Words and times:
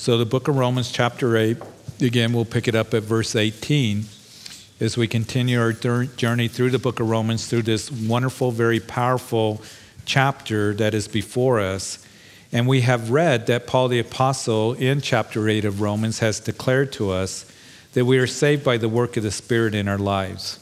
So, 0.00 0.16
the 0.16 0.24
book 0.24 0.48
of 0.48 0.56
Romans, 0.56 0.90
chapter 0.90 1.36
8, 1.36 1.58
again, 2.00 2.32
we'll 2.32 2.46
pick 2.46 2.66
it 2.66 2.74
up 2.74 2.94
at 2.94 3.02
verse 3.02 3.36
18 3.36 4.06
as 4.80 4.96
we 4.96 5.06
continue 5.06 5.60
our 5.60 5.74
journey 5.74 6.48
through 6.48 6.70
the 6.70 6.78
book 6.78 7.00
of 7.00 7.10
Romans, 7.10 7.46
through 7.46 7.64
this 7.64 7.92
wonderful, 7.92 8.50
very 8.50 8.80
powerful 8.80 9.60
chapter 10.06 10.72
that 10.72 10.94
is 10.94 11.06
before 11.06 11.60
us. 11.60 12.02
And 12.50 12.66
we 12.66 12.80
have 12.80 13.10
read 13.10 13.46
that 13.48 13.66
Paul 13.66 13.88
the 13.88 13.98
Apostle 13.98 14.72
in 14.72 15.02
chapter 15.02 15.46
8 15.50 15.66
of 15.66 15.82
Romans 15.82 16.20
has 16.20 16.40
declared 16.40 16.92
to 16.92 17.10
us 17.10 17.44
that 17.92 18.06
we 18.06 18.16
are 18.16 18.26
saved 18.26 18.64
by 18.64 18.78
the 18.78 18.88
work 18.88 19.18
of 19.18 19.22
the 19.22 19.30
Spirit 19.30 19.74
in 19.74 19.86
our 19.86 19.98
lives. 19.98 20.60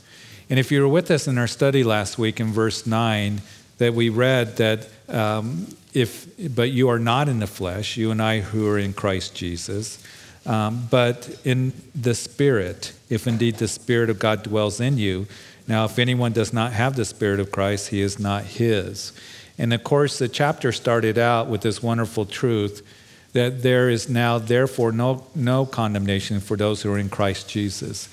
And 0.50 0.59
if 0.59 0.73
you 0.73 0.82
were 0.82 0.89
with 0.89 1.12
us 1.12 1.29
in 1.29 1.39
our 1.39 1.46
study 1.46 1.84
last 1.84 2.18
week 2.18 2.41
in 2.41 2.48
verse 2.48 2.89
9, 2.89 3.41
that 3.79 3.95
we 3.95 4.09
read 4.09 4.57
that 4.57 4.89
um, 5.09 5.68
if, 5.95 6.55
but 6.55 6.70
you 6.70 6.89
are 6.89 6.98
not 6.98 7.29
in 7.29 7.41
the 7.41 7.46
flesh, 7.46 7.96
you 7.96 8.11
and 8.11 8.23
I 8.23 8.41
who 8.41 8.68
are 8.68 8.79
in 8.79 8.93
Christ 8.93 9.34
Jesus, 9.34 10.02
um, 10.46 10.87
but 10.91 11.41
in 11.45 11.73
the 11.95 12.14
Spirit, 12.14 12.92
if 13.11 13.27
indeed 13.27 13.56
the 13.56 13.69
Spirit 13.69 14.11
of 14.11 14.19
God 14.19 14.42
dwells 14.42 14.80
in 14.80 14.98
you. 14.98 15.27
Now, 15.66 15.84
if 15.84 15.98
anyone 15.98 16.33
does 16.33 16.52
not 16.52 16.73
have 16.73 16.97
the 16.97 17.05
Spirit 17.05 17.41
of 17.41 17.52
Christ, 17.52 17.88
he 17.88 18.01
is 18.01 18.19
not 18.19 18.45
his. 18.45 19.12
And 19.59 19.74
of 19.74 19.84
course, 19.84 20.19
the 20.19 20.28
chapter 20.28 20.73
started 20.73 21.19
out 21.19 21.48
with 21.48 21.62
this 21.62 21.83
wonderful 21.83 22.25
truth 22.25 22.86
that 23.33 23.62
there 23.62 23.91
is 23.91 24.09
now, 24.09 24.39
therefore, 24.39 24.92
no, 24.92 25.27
no 25.34 25.66
condemnation 25.66 26.41
for 26.41 26.56
those 26.56 26.83
who 26.83 26.92
are 26.92 26.98
in 26.98 27.11
Christ 27.11 27.48
Jesus. 27.48 28.09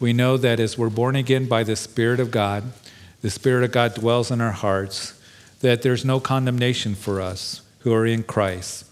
We 0.00 0.12
know 0.12 0.36
that 0.36 0.58
as 0.60 0.78
we're 0.78 0.90
born 0.90 1.16
again 1.16 1.46
by 1.46 1.64
the 1.64 1.76
Spirit 1.76 2.20
of 2.20 2.30
God, 2.30 2.64
the 3.20 3.30
Spirit 3.30 3.64
of 3.64 3.72
God 3.72 3.94
dwells 3.94 4.30
in 4.30 4.40
our 4.40 4.52
hearts, 4.52 5.13
that 5.64 5.80
there's 5.80 6.04
no 6.04 6.20
condemnation 6.20 6.94
for 6.94 7.22
us 7.22 7.62
who 7.80 7.92
are 7.94 8.04
in 8.04 8.22
Christ. 8.22 8.84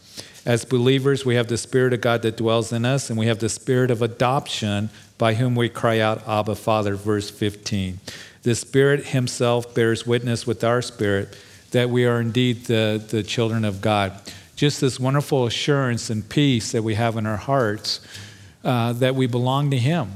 As 0.47 0.65
believers, 0.65 1.23
we 1.23 1.35
have 1.35 1.49
the 1.49 1.59
Spirit 1.59 1.93
of 1.93 2.01
God 2.01 2.23
that 2.23 2.39
dwells 2.39 2.73
in 2.73 2.87
us, 2.87 3.11
and 3.11 3.19
we 3.19 3.27
have 3.27 3.41
the 3.41 3.51
Spirit 3.51 3.91
of 3.91 4.01
adoption 4.01 4.89
by 5.19 5.35
whom 5.35 5.55
we 5.55 5.69
cry 5.69 5.99
out, 5.99 6.27
Abba, 6.27 6.55
Father, 6.55 6.95
verse 6.97 7.29
15. 7.29 8.01
The 8.43 8.55
Spirit 8.55 9.09
Himself 9.09 9.75
bears 9.75 10.07
witness 10.07 10.47
with 10.47 10.65
our 10.65 10.81
spirit 10.81 11.37
that 11.73 11.91
we 11.91 12.07
are 12.07 12.23
indeed 12.23 12.65
the, 12.65 13.05
the 13.07 13.23
children 13.23 13.67
of 13.67 13.83
God. 13.83 14.19
Just 14.57 14.81
this 14.81 14.99
wonderful 14.99 15.45
assurance 15.45 16.09
and 16.09 16.27
peace 16.27 16.73
that 16.73 16.83
we 16.83 16.95
have 16.95 17.19
in 17.19 17.27
our 17.27 17.37
hearts 17.37 18.01
uh, 18.65 18.95
that 18.95 19.15
we 19.15 19.27
belong 19.27 19.71
to 19.73 19.79
Him, 19.79 20.13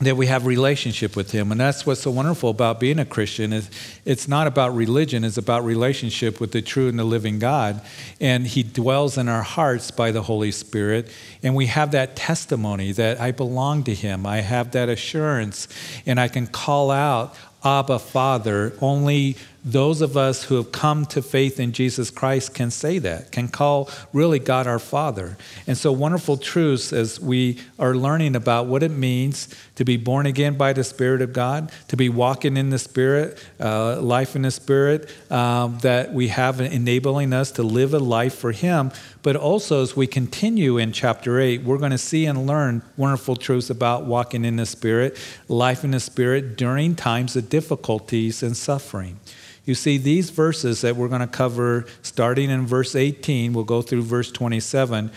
that 0.00 0.16
we 0.16 0.26
have 0.26 0.46
relationship 0.46 1.14
with 1.14 1.30
Him. 1.30 1.52
And 1.52 1.60
that's 1.60 1.84
what's 1.84 2.00
so 2.00 2.10
wonderful 2.10 2.50
about 2.50 2.80
being 2.80 2.98
a 2.98 3.04
Christian 3.04 3.52
is 3.52 3.70
it's 4.04 4.26
not 4.26 4.46
about 4.46 4.74
religion, 4.74 5.24
it's 5.24 5.36
about 5.36 5.64
relationship 5.64 6.40
with 6.40 6.52
the 6.52 6.62
true 6.62 6.88
and 6.88 6.98
the 6.98 7.04
living 7.04 7.38
God. 7.38 7.82
And 8.20 8.46
He 8.46 8.62
dwells 8.62 9.18
in 9.18 9.28
our 9.28 9.42
hearts 9.42 9.90
by 9.90 10.10
the 10.10 10.22
Holy 10.22 10.52
Spirit. 10.52 11.10
And 11.42 11.54
we 11.54 11.66
have 11.66 11.90
that 11.90 12.16
testimony 12.16 12.92
that 12.92 13.20
I 13.20 13.30
belong 13.30 13.84
to 13.84 13.94
Him. 13.94 14.24
I 14.24 14.40
have 14.40 14.70
that 14.72 14.88
assurance. 14.88 15.68
And 16.06 16.18
I 16.18 16.28
can 16.28 16.46
call 16.46 16.90
out, 16.90 17.34
Abba, 17.62 17.98
Father. 17.98 18.72
Only 18.80 19.36
those 19.64 20.00
of 20.00 20.16
us 20.16 20.44
who 20.44 20.56
have 20.56 20.72
come 20.72 21.04
to 21.06 21.20
faith 21.20 21.60
in 21.60 21.72
Jesus 21.72 22.10
Christ 22.10 22.54
can 22.54 22.70
say 22.70 22.98
that, 22.98 23.30
can 23.30 23.48
call 23.48 23.90
really 24.12 24.38
God 24.38 24.66
our 24.66 24.78
Father. 24.78 25.36
And 25.66 25.76
so, 25.76 25.92
wonderful 25.92 26.38
truths 26.38 26.92
as 26.92 27.20
we 27.20 27.58
are 27.78 27.94
learning 27.94 28.36
about 28.36 28.66
what 28.66 28.82
it 28.82 28.90
means 28.90 29.54
to 29.74 29.84
be 29.84 29.98
born 29.98 30.24
again 30.24 30.56
by 30.56 30.72
the 30.72 30.84
Spirit 30.84 31.20
of 31.20 31.32
God, 31.32 31.70
to 31.88 31.96
be 31.96 32.08
walking 32.08 32.56
in 32.56 32.70
the 32.70 32.78
Spirit, 32.78 33.42
uh, 33.60 34.00
life 34.00 34.34
in 34.34 34.42
the 34.42 34.50
Spirit, 34.50 35.10
um, 35.30 35.78
that 35.80 36.12
we 36.12 36.28
have 36.28 36.60
enabling 36.60 37.32
us 37.32 37.50
to 37.52 37.62
live 37.62 37.92
a 37.92 37.98
life 37.98 38.34
for 38.34 38.52
Him. 38.52 38.90
But 39.22 39.36
also, 39.36 39.82
as 39.82 39.94
we 39.94 40.06
continue 40.06 40.78
in 40.78 40.92
chapter 40.92 41.38
8, 41.38 41.64
we're 41.64 41.78
going 41.78 41.90
to 41.90 41.98
see 41.98 42.24
and 42.24 42.46
learn 42.46 42.80
wonderful 42.96 43.36
truths 43.36 43.68
about 43.68 44.06
walking 44.06 44.46
in 44.46 44.56
the 44.56 44.66
Spirit, 44.66 45.18
life 45.48 45.84
in 45.84 45.90
the 45.90 46.00
Spirit 46.00 46.56
during 46.56 46.94
times 46.94 47.36
of 47.36 47.50
difficulties 47.50 48.42
and 48.42 48.56
suffering. 48.56 49.20
You 49.64 49.74
see, 49.74 49.98
these 49.98 50.30
verses 50.30 50.80
that 50.80 50.96
we're 50.96 51.08
going 51.08 51.20
to 51.20 51.26
cover 51.26 51.86
starting 52.02 52.50
in 52.50 52.66
verse 52.66 52.96
18, 52.96 53.52
we'll 53.52 53.64
go 53.64 53.82
through 53.82 54.02
verse 54.02 54.32
27, 54.32 55.10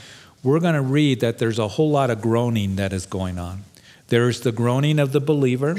we're 0.44 0.60
going 0.60 0.76
to 0.76 0.82
read 0.82 1.22
that 1.22 1.38
there's 1.38 1.60
a 1.60 1.70
whole 1.70 1.90
lot 1.90 2.10
of 2.10 2.22
groaning 2.22 2.76
that 2.76 2.92
is 2.92 3.06
going 3.06 3.40
on. 3.40 3.64
There's 4.08 4.42
the 4.42 4.52
groaning 4.52 5.00
of 5.00 5.12
the 5.14 5.22
believer, 5.22 5.78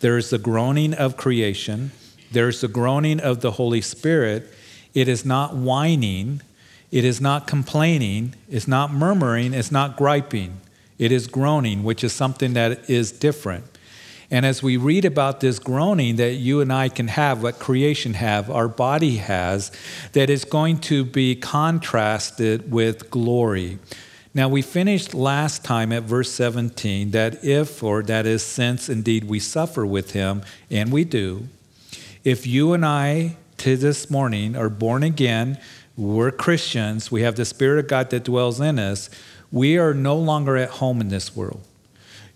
there's 0.00 0.30
the 0.30 0.38
groaning 0.38 0.94
of 0.94 1.16
creation, 1.16 1.92
there's 2.30 2.60
the 2.60 2.68
groaning 2.68 3.20
of 3.20 3.40
the 3.40 3.52
Holy 3.52 3.80
Spirit. 3.80 4.52
It 4.94 5.08
is 5.08 5.24
not 5.24 5.56
whining, 5.56 6.42
it 6.90 7.04
is 7.04 7.20
not 7.20 7.46
complaining, 7.46 8.34
it's 8.50 8.68
not 8.68 8.92
murmuring, 8.92 9.54
it's 9.54 9.72
not 9.72 9.96
griping. 9.96 10.60
It 10.98 11.10
is 11.10 11.26
groaning, 11.26 11.82
which 11.82 12.04
is 12.04 12.12
something 12.12 12.52
that 12.52 12.88
is 12.88 13.10
different. 13.10 13.64
And 14.32 14.46
as 14.46 14.62
we 14.62 14.78
read 14.78 15.04
about 15.04 15.40
this 15.40 15.58
groaning 15.58 16.16
that 16.16 16.36
you 16.36 16.62
and 16.62 16.72
I 16.72 16.88
can 16.88 17.08
have, 17.08 17.42
what 17.42 17.58
creation 17.58 18.14
have, 18.14 18.50
our 18.50 18.66
body 18.66 19.18
has, 19.18 19.70
that 20.12 20.30
is 20.30 20.46
going 20.46 20.78
to 20.78 21.04
be 21.04 21.36
contrasted 21.36 22.72
with 22.72 23.10
glory. 23.10 23.78
Now, 24.32 24.48
we 24.48 24.62
finished 24.62 25.12
last 25.12 25.62
time 25.64 25.92
at 25.92 26.04
verse 26.04 26.32
17 26.32 27.10
that 27.10 27.44
if, 27.44 27.82
or 27.82 28.02
that 28.04 28.24
is, 28.24 28.42
since 28.42 28.88
indeed 28.88 29.24
we 29.24 29.38
suffer 29.38 29.84
with 29.84 30.12
him, 30.12 30.40
and 30.70 30.90
we 30.90 31.04
do, 31.04 31.48
if 32.24 32.46
you 32.46 32.72
and 32.72 32.86
I 32.86 33.36
to 33.58 33.76
this 33.76 34.08
morning 34.08 34.56
are 34.56 34.70
born 34.70 35.02
again, 35.02 35.58
we're 35.94 36.30
Christians, 36.30 37.12
we 37.12 37.20
have 37.20 37.36
the 37.36 37.44
Spirit 37.44 37.80
of 37.80 37.88
God 37.88 38.08
that 38.08 38.24
dwells 38.24 38.60
in 38.60 38.78
us, 38.78 39.10
we 39.50 39.76
are 39.76 39.92
no 39.92 40.16
longer 40.16 40.56
at 40.56 40.70
home 40.70 41.02
in 41.02 41.08
this 41.08 41.36
world 41.36 41.60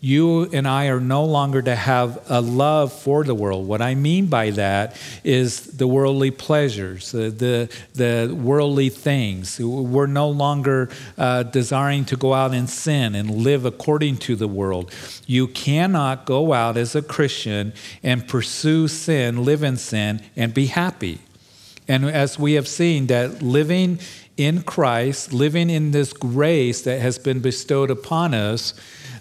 you 0.06 0.44
and 0.52 0.68
I 0.68 0.86
are 0.86 1.00
no 1.00 1.24
longer 1.24 1.60
to 1.62 1.74
have 1.74 2.22
a 2.28 2.40
love 2.40 2.92
for 2.92 3.24
the 3.24 3.34
world. 3.34 3.66
What 3.66 3.82
I 3.82 3.96
mean 3.96 4.26
by 4.26 4.50
that 4.50 4.96
is 5.24 5.62
the 5.78 5.88
worldly 5.88 6.30
pleasures, 6.30 7.10
the, 7.10 7.30
the, 7.30 7.76
the 7.94 8.32
worldly 8.32 8.88
things. 8.88 9.58
We're 9.58 10.06
no 10.06 10.28
longer 10.28 10.90
uh, 11.18 11.42
desiring 11.42 12.04
to 12.04 12.16
go 12.16 12.34
out 12.34 12.54
and 12.54 12.70
sin 12.70 13.16
and 13.16 13.28
live 13.28 13.64
according 13.64 14.18
to 14.18 14.36
the 14.36 14.46
world. 14.46 14.92
You 15.26 15.48
cannot 15.48 16.24
go 16.24 16.52
out 16.52 16.76
as 16.76 16.94
a 16.94 17.02
Christian 17.02 17.72
and 18.04 18.28
pursue 18.28 18.86
sin, 18.86 19.44
live 19.44 19.64
in 19.64 19.76
sin, 19.76 20.22
and 20.36 20.54
be 20.54 20.66
happy. 20.66 21.18
And 21.88 22.04
as 22.04 22.38
we 22.38 22.52
have 22.52 22.68
seen, 22.68 23.08
that 23.08 23.42
living 23.42 23.98
in 24.36 24.62
Christ, 24.62 25.32
living 25.32 25.68
in 25.68 25.90
this 25.90 26.12
grace 26.12 26.82
that 26.82 27.00
has 27.00 27.18
been 27.18 27.40
bestowed 27.40 27.90
upon 27.90 28.34
us, 28.34 28.72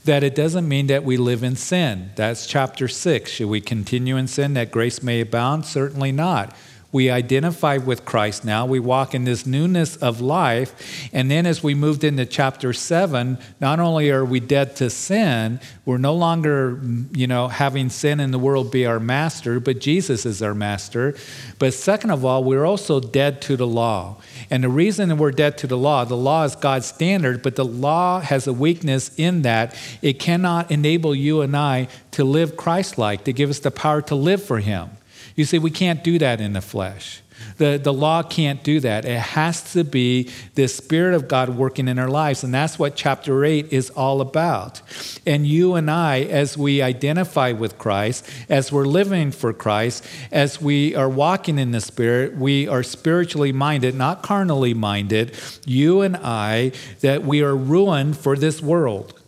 that 0.05 0.23
it 0.23 0.35
doesn't 0.35 0.67
mean 0.67 0.87
that 0.87 1.03
we 1.03 1.17
live 1.17 1.43
in 1.43 1.55
sin. 1.55 2.11
That's 2.15 2.47
chapter 2.47 2.87
6. 2.87 3.29
Should 3.29 3.47
we 3.47 3.61
continue 3.61 4.17
in 4.17 4.27
sin 4.27 4.53
that 4.53 4.71
grace 4.71 5.03
may 5.03 5.21
abound? 5.21 5.65
Certainly 5.65 6.13
not. 6.13 6.55
We 6.95 7.09
identify 7.09 7.75
with 7.75 8.05
Christ 8.05 8.45
now. 8.45 8.65
We 8.65 8.79
walk 8.79 9.13
in 9.13 9.25
this 9.25 9.45
newness 9.45 9.97
of 9.97 10.21
life. 10.21 11.09
And 11.11 11.29
then 11.29 11.45
as 11.45 11.61
we 11.61 11.75
moved 11.75 12.05
into 12.05 12.25
chapter 12.25 12.71
7, 12.71 13.37
not 13.59 13.81
only 13.81 14.11
are 14.11 14.23
we 14.23 14.39
dead 14.39 14.77
to 14.77 14.89
sin, 14.89 15.59
we're 15.83 15.97
no 15.97 16.15
longer, 16.15 16.79
you 17.11 17.27
know, 17.27 17.49
having 17.49 17.89
sin 17.89 18.21
in 18.21 18.31
the 18.31 18.39
world 18.39 18.71
be 18.71 18.85
our 18.85 19.01
master, 19.01 19.59
but 19.59 19.79
Jesus 19.79 20.25
is 20.25 20.41
our 20.41 20.53
master. 20.53 21.17
But 21.59 21.73
second 21.73 22.11
of 22.11 22.23
all, 22.23 22.45
we're 22.45 22.63
also 22.63 23.01
dead 23.01 23.41
to 23.41 23.57
the 23.57 23.67
law. 23.67 24.15
And 24.49 24.63
the 24.63 24.69
reason 24.69 25.17
we're 25.17 25.31
dead 25.31 25.57
to 25.57 25.67
the 25.67 25.77
law, 25.77 26.05
the 26.05 26.15
law 26.15 26.45
is 26.45 26.55
God's 26.55 26.85
standard, 26.85 27.43
but 27.43 27.57
the 27.57 27.65
law 27.65 28.21
has 28.21 28.47
a 28.47 28.53
weakness 28.53 29.11
in 29.17 29.41
that 29.41 29.77
it 30.01 30.17
cannot 30.17 30.71
enable 30.71 31.13
you 31.13 31.41
and 31.41 31.57
I 31.57 31.89
to 32.11 32.23
live 32.23 32.55
Christ 32.55 32.97
like, 32.97 33.25
to 33.25 33.33
give 33.33 33.49
us 33.49 33.59
the 33.59 33.69
power 33.69 34.01
to 34.03 34.15
live 34.15 34.41
for 34.41 34.59
Him. 34.59 34.91
You 35.35 35.45
see, 35.45 35.59
we 35.59 35.71
can't 35.71 36.03
do 36.03 36.17
that 36.19 36.39
in 36.39 36.53
the 36.53 36.61
flesh. 36.61 37.21
The, 37.57 37.79
the 37.81 37.93
law 37.93 38.23
can't 38.23 38.63
do 38.63 38.79
that. 38.81 39.05
It 39.05 39.19
has 39.19 39.73
to 39.73 39.83
be 39.83 40.29
the 40.55 40.67
Spirit 40.67 41.13
of 41.13 41.27
God 41.27 41.49
working 41.49 41.87
in 41.87 41.99
our 41.99 42.09
lives. 42.09 42.43
And 42.43 42.53
that's 42.53 42.79
what 42.79 42.95
chapter 42.95 43.45
8 43.45 43.71
is 43.71 43.89
all 43.91 44.21
about. 44.21 44.81
And 45.25 45.45
you 45.45 45.75
and 45.75 45.89
I, 45.89 46.21
as 46.21 46.57
we 46.57 46.81
identify 46.81 47.51
with 47.51 47.77
Christ, 47.77 48.29
as 48.49 48.71
we're 48.71 48.85
living 48.85 49.31
for 49.31 49.53
Christ, 49.53 50.05
as 50.31 50.61
we 50.61 50.95
are 50.95 51.09
walking 51.09 51.59
in 51.59 51.71
the 51.71 51.81
Spirit, 51.81 52.35
we 52.35 52.67
are 52.67 52.83
spiritually 52.83 53.51
minded, 53.51 53.95
not 53.95 54.21
carnally 54.21 54.73
minded. 54.73 55.37
You 55.65 56.01
and 56.01 56.17
I, 56.17 56.71
that 57.01 57.23
we 57.23 57.41
are 57.41 57.55
ruined 57.55 58.17
for 58.17 58.35
this 58.35 58.61
world. 58.61 59.19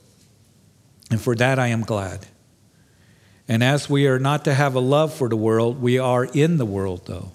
And 1.10 1.22
for 1.22 1.36
that 1.36 1.60
I 1.60 1.68
am 1.68 1.84
glad. 1.84 2.28
And 3.48 3.64
as 3.64 3.90
we 3.90 4.08
are 4.08 4.20
not 4.20 4.44
to 4.46 4.54
have 4.54 4.76
a 4.76 4.80
love 4.80 5.14
for 5.14 5.30
the 5.30 5.38
world, 5.38 5.82
we 5.82 5.98
are 5.98 6.26
in 6.26 6.58
the 6.58 6.66
world, 6.66 7.04
though. 7.06 7.32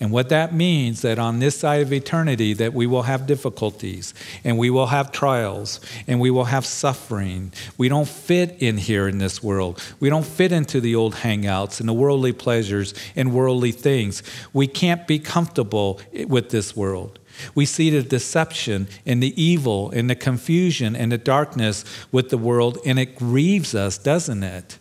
And 0.00 0.10
what 0.10 0.28
that 0.28 0.52
means 0.52 1.02
that 1.02 1.18
on 1.18 1.38
this 1.38 1.58
side 1.58 1.80
of 1.80 1.92
eternity 1.92 2.52
that 2.54 2.74
we 2.74 2.86
will 2.86 3.02
have 3.02 3.26
difficulties 3.26 4.12
and 4.42 4.58
we 4.58 4.68
will 4.68 4.88
have 4.88 5.12
trials 5.12 5.80
and 6.06 6.20
we 6.20 6.30
will 6.30 6.44
have 6.44 6.66
suffering. 6.66 7.52
We 7.78 7.88
don't 7.88 8.08
fit 8.08 8.56
in 8.58 8.76
here 8.76 9.08
in 9.08 9.18
this 9.18 9.42
world. 9.42 9.80
We 10.00 10.10
don't 10.10 10.26
fit 10.26 10.52
into 10.52 10.80
the 10.80 10.94
old 10.94 11.14
hangouts 11.14 11.80
and 11.80 11.88
the 11.88 11.94
worldly 11.94 12.32
pleasures 12.32 12.92
and 13.14 13.32
worldly 13.32 13.72
things. 13.72 14.22
We 14.52 14.66
can't 14.66 15.06
be 15.06 15.20
comfortable 15.20 16.00
with 16.26 16.50
this 16.50 16.76
world. 16.76 17.18
We 17.54 17.64
see 17.64 17.90
the 17.90 18.02
deception 18.02 18.88
and 19.06 19.22
the 19.22 19.40
evil 19.42 19.90
and 19.90 20.10
the 20.10 20.16
confusion 20.16 20.94
and 20.94 21.12
the 21.12 21.18
darkness 21.18 21.84
with 22.12 22.30
the 22.30 22.38
world, 22.38 22.78
and 22.84 22.98
it 22.98 23.16
grieves 23.16 23.74
us, 23.74 23.98
doesn't 23.98 24.42
it? 24.42 24.78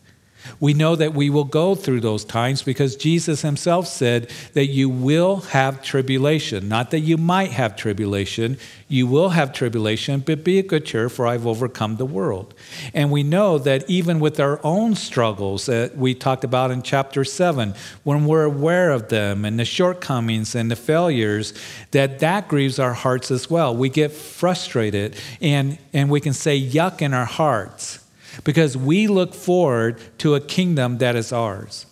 We 0.59 0.73
know 0.73 0.95
that 0.95 1.13
we 1.13 1.29
will 1.29 1.43
go 1.43 1.75
through 1.75 2.01
those 2.01 2.23
times 2.25 2.61
because 2.61 2.95
Jesus 2.95 3.41
himself 3.41 3.87
said 3.87 4.29
that 4.53 4.67
you 4.67 4.89
will 4.89 5.37
have 5.37 5.83
tribulation. 5.83 6.67
Not 6.67 6.91
that 6.91 6.99
you 6.99 7.17
might 7.17 7.51
have 7.51 7.75
tribulation, 7.75 8.57
you 8.87 9.07
will 9.07 9.29
have 9.29 9.53
tribulation, 9.53 10.19
but 10.19 10.43
be 10.43 10.59
of 10.59 10.67
good 10.67 10.85
cheer, 10.85 11.09
for 11.09 11.25
I've 11.25 11.47
overcome 11.47 11.95
the 11.95 12.05
world. 12.05 12.53
And 12.93 13.11
we 13.11 13.23
know 13.23 13.57
that 13.57 13.89
even 13.89 14.19
with 14.19 14.39
our 14.39 14.59
own 14.63 14.95
struggles 14.95 15.65
that 15.65 15.97
we 15.97 16.13
talked 16.13 16.43
about 16.43 16.71
in 16.71 16.81
chapter 16.81 17.23
7, 17.23 17.73
when 18.03 18.25
we're 18.25 18.43
aware 18.43 18.91
of 18.91 19.09
them 19.09 19.45
and 19.45 19.59
the 19.59 19.65
shortcomings 19.65 20.55
and 20.55 20.69
the 20.69 20.75
failures, 20.75 21.53
that 21.91 22.19
that 22.19 22.47
grieves 22.47 22.79
our 22.79 22.93
hearts 22.93 23.31
as 23.31 23.49
well. 23.49 23.75
We 23.75 23.89
get 23.89 24.11
frustrated 24.11 25.15
and, 25.41 25.77
and 25.91 26.09
we 26.09 26.21
can 26.21 26.33
say 26.33 26.61
yuck 26.61 27.01
in 27.01 27.13
our 27.13 27.25
hearts 27.25 28.02
because 28.43 28.75
we 28.75 29.07
look 29.07 29.33
forward 29.33 29.99
to 30.19 30.35
a 30.35 30.41
kingdom 30.41 30.97
that 30.97 31.15
is 31.15 31.31
ours 31.31 31.85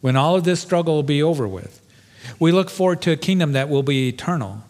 when 0.00 0.16
all 0.16 0.36
of 0.36 0.44
this 0.44 0.60
struggle 0.60 0.94
will 0.94 1.02
be 1.02 1.22
over 1.22 1.48
with. 1.48 1.80
We 2.38 2.52
look 2.52 2.70
forward 2.70 3.02
to 3.02 3.12
a 3.12 3.16
kingdom 3.16 3.52
that 3.52 3.68
will 3.68 3.82
be 3.82 4.08
eternal. 4.08 4.62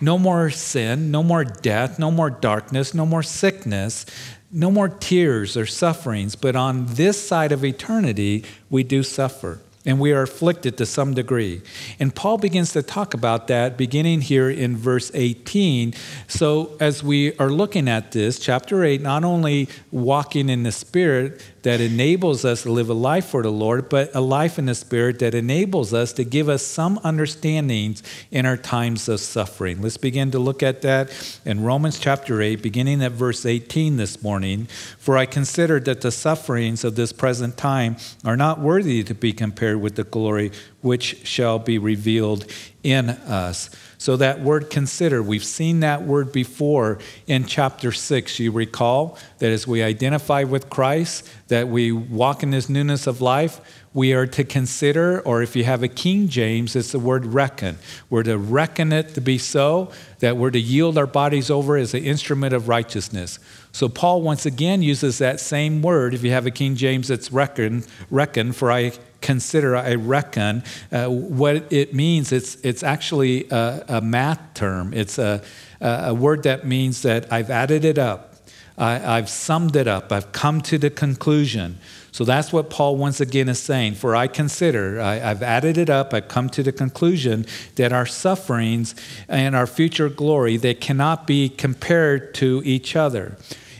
No 0.00 0.18
more 0.18 0.50
sin, 0.50 1.10
no 1.10 1.22
more 1.22 1.44
death, 1.44 1.98
no 1.98 2.10
more 2.10 2.30
darkness, 2.30 2.94
no 2.94 3.06
more 3.06 3.22
sickness, 3.22 4.04
no 4.52 4.70
more 4.70 4.88
tears 4.88 5.56
or 5.56 5.66
sufferings. 5.66 6.36
But 6.36 6.56
on 6.56 6.86
this 6.86 7.20
side 7.20 7.52
of 7.52 7.64
eternity, 7.64 8.44
we 8.70 8.82
do 8.82 9.02
suffer 9.02 9.60
and 9.86 10.00
we 10.00 10.12
are 10.12 10.22
afflicted 10.22 10.78
to 10.78 10.86
some 10.86 11.14
degree. 11.14 11.62
And 12.00 12.14
Paul 12.14 12.38
begins 12.38 12.72
to 12.72 12.82
talk 12.82 13.14
about 13.14 13.48
that 13.48 13.76
beginning 13.76 14.22
here 14.22 14.48
in 14.48 14.76
verse 14.76 15.10
18. 15.14 15.94
So, 16.26 16.76
as 16.80 17.02
we 17.02 17.36
are 17.36 17.50
looking 17.50 17.88
at 17.88 18.12
this, 18.12 18.38
chapter 18.38 18.84
8, 18.84 19.00
not 19.00 19.24
only 19.24 19.68
walking 19.90 20.48
in 20.48 20.62
the 20.62 20.72
Spirit, 20.72 21.42
that 21.64 21.80
enables 21.80 22.44
us 22.44 22.62
to 22.62 22.70
live 22.70 22.90
a 22.90 22.94
life 22.94 23.24
for 23.24 23.42
the 23.42 23.50
Lord, 23.50 23.88
but 23.88 24.14
a 24.14 24.20
life 24.20 24.58
in 24.58 24.66
the 24.66 24.74
Spirit 24.74 25.18
that 25.20 25.34
enables 25.34 25.94
us 25.94 26.12
to 26.12 26.24
give 26.24 26.48
us 26.48 26.62
some 26.62 27.00
understandings 27.02 28.02
in 28.30 28.44
our 28.44 28.58
times 28.58 29.08
of 29.08 29.18
suffering. 29.18 29.80
Let's 29.80 29.96
begin 29.96 30.30
to 30.32 30.38
look 30.38 30.62
at 30.62 30.82
that 30.82 31.10
in 31.46 31.64
Romans 31.64 31.98
chapter 31.98 32.42
8, 32.42 32.56
beginning 32.56 33.02
at 33.02 33.12
verse 33.12 33.46
18 33.46 33.96
this 33.96 34.22
morning. 34.22 34.68
For 35.04 35.18
I 35.18 35.26
consider 35.26 35.80
that 35.80 36.00
the 36.00 36.10
sufferings 36.10 36.82
of 36.82 36.96
this 36.96 37.12
present 37.12 37.58
time 37.58 37.96
are 38.24 38.38
not 38.38 38.60
worthy 38.60 39.04
to 39.04 39.14
be 39.14 39.34
compared 39.34 39.82
with 39.82 39.96
the 39.96 40.04
glory 40.04 40.50
which 40.80 41.26
shall 41.26 41.58
be 41.58 41.76
revealed 41.76 42.46
in 42.82 43.10
us. 43.10 43.68
So, 43.98 44.16
that 44.16 44.40
word 44.40 44.70
consider, 44.70 45.22
we've 45.22 45.44
seen 45.44 45.80
that 45.80 46.04
word 46.04 46.32
before 46.32 47.00
in 47.26 47.44
chapter 47.44 47.92
6. 47.92 48.38
You 48.38 48.50
recall 48.50 49.18
that 49.40 49.50
as 49.50 49.66
we 49.66 49.82
identify 49.82 50.44
with 50.44 50.70
Christ, 50.70 51.28
that 51.48 51.68
we 51.68 51.92
walk 51.92 52.42
in 52.42 52.50
this 52.50 52.70
newness 52.70 53.06
of 53.06 53.20
life, 53.20 53.60
we 53.92 54.14
are 54.14 54.26
to 54.26 54.42
consider, 54.42 55.20
or 55.20 55.42
if 55.42 55.54
you 55.54 55.64
have 55.64 55.82
a 55.82 55.88
King 55.88 56.28
James, 56.28 56.74
it's 56.74 56.92
the 56.92 56.98
word 56.98 57.26
reckon. 57.26 57.78
We're 58.08 58.24
to 58.24 58.38
reckon 58.38 58.90
it 58.90 59.14
to 59.14 59.20
be 59.20 59.36
so, 59.36 59.92
that 60.20 60.38
we're 60.38 60.50
to 60.50 60.60
yield 60.60 60.96
our 60.96 61.06
bodies 61.06 61.50
over 61.50 61.76
as 61.76 61.92
an 61.94 62.02
instrument 62.02 62.54
of 62.54 62.68
righteousness. 62.68 63.38
So 63.74 63.88
Paul 63.88 64.22
once 64.22 64.46
again 64.46 64.82
uses 64.82 65.18
that 65.18 65.40
same 65.40 65.82
word. 65.82 66.14
If 66.14 66.22
you 66.22 66.30
have 66.30 66.46
a 66.46 66.52
King 66.52 66.76
James, 66.76 67.10
it's 67.10 67.32
reckon, 67.32 67.82
reckon, 68.08 68.52
for 68.52 68.70
I 68.70 68.92
consider, 69.20 69.74
I 69.74 69.96
reckon, 69.96 70.62
uh, 70.92 71.08
what 71.08 71.72
it 71.72 71.92
means. 71.92 72.30
It's, 72.30 72.54
it's 72.62 72.84
actually 72.84 73.48
a, 73.50 73.84
a 73.88 74.00
math 74.00 74.54
term, 74.54 74.94
it's 74.94 75.18
a, 75.18 75.42
a 75.80 76.14
word 76.14 76.44
that 76.44 76.64
means 76.64 77.02
that 77.02 77.32
I've 77.32 77.50
added 77.50 77.84
it 77.84 77.98
up, 77.98 78.33
I, 78.76 79.18
I've 79.18 79.28
summed 79.28 79.76
it 79.76 79.86
up, 79.86 80.10
I've 80.10 80.32
come 80.32 80.60
to 80.62 80.78
the 80.78 80.90
conclusion. 80.90 81.78
So 82.10 82.24
that's 82.24 82.52
what 82.52 82.70
Paul 82.70 82.96
once 82.96 83.20
again 83.20 83.48
is 83.48 83.58
saying. 83.58 83.94
For 83.94 84.14
I 84.14 84.28
consider, 84.28 85.00
I, 85.00 85.16
have 85.16 85.42
added 85.42 85.78
it 85.78 85.90
up, 85.90 86.14
I've 86.14 86.28
come 86.28 86.48
to 86.50 86.62
the 86.62 86.72
conclusion 86.72 87.46
that 87.76 87.92
our 87.92 88.06
sufferings 88.06 88.94
and 89.28 89.56
our 89.56 89.66
future 89.66 90.08
glory, 90.08 90.56
they 90.56 90.74
cannot 90.74 91.26
be 91.26 91.48
compared 91.48 92.34
to 92.34 92.62
each 92.64 92.94
other. 92.94 93.36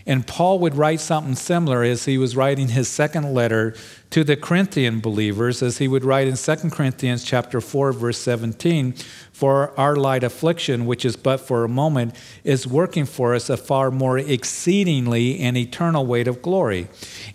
And 0.06 0.26
Paul 0.26 0.58
would 0.58 0.74
write 0.74 1.00
something 1.00 1.34
similar 1.34 1.82
as 1.82 2.04
he 2.04 2.18
was 2.18 2.36
writing 2.36 2.68
his 2.68 2.88
second 2.88 3.32
letter 3.32 3.74
to 4.14 4.22
the 4.22 4.36
Corinthian 4.36 5.00
believers, 5.00 5.60
as 5.60 5.78
he 5.78 5.88
would 5.88 6.04
write 6.04 6.28
in 6.28 6.36
2 6.36 6.70
Corinthians 6.70 7.24
chapter 7.24 7.60
4, 7.60 7.92
verse 7.92 8.16
17, 8.18 8.92
for 9.32 9.72
our 9.76 9.96
light 9.96 10.22
affliction, 10.22 10.86
which 10.86 11.04
is 11.04 11.16
but 11.16 11.38
for 11.38 11.64
a 11.64 11.68
moment, 11.68 12.14
is 12.44 12.64
working 12.64 13.06
for 13.06 13.34
us 13.34 13.50
a 13.50 13.56
far 13.56 13.90
more 13.90 14.16
exceedingly 14.16 15.40
and 15.40 15.56
eternal 15.56 16.06
weight 16.06 16.28
of 16.28 16.40
glory. 16.42 16.86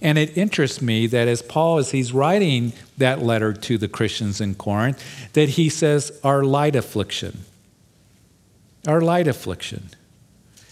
And 0.02 0.18
it 0.18 0.38
interests 0.38 0.82
me 0.82 1.06
that 1.08 1.28
as 1.28 1.42
Paul, 1.42 1.80
as 1.80 1.92
he's 1.92 2.14
writing 2.14 2.72
that 2.98 3.22
letter 3.22 3.52
to 3.52 3.78
the 3.78 3.90
Christians 3.90 4.40
in 4.40 4.56
Corinth, 4.56 5.04
that 5.34 5.50
he 5.50 5.68
says, 5.68 6.18
our 6.24 6.46
light 6.46 6.78
affliction. 6.78 7.40
Our 8.88 9.02
light 9.02 9.28
affliction. 9.28 9.90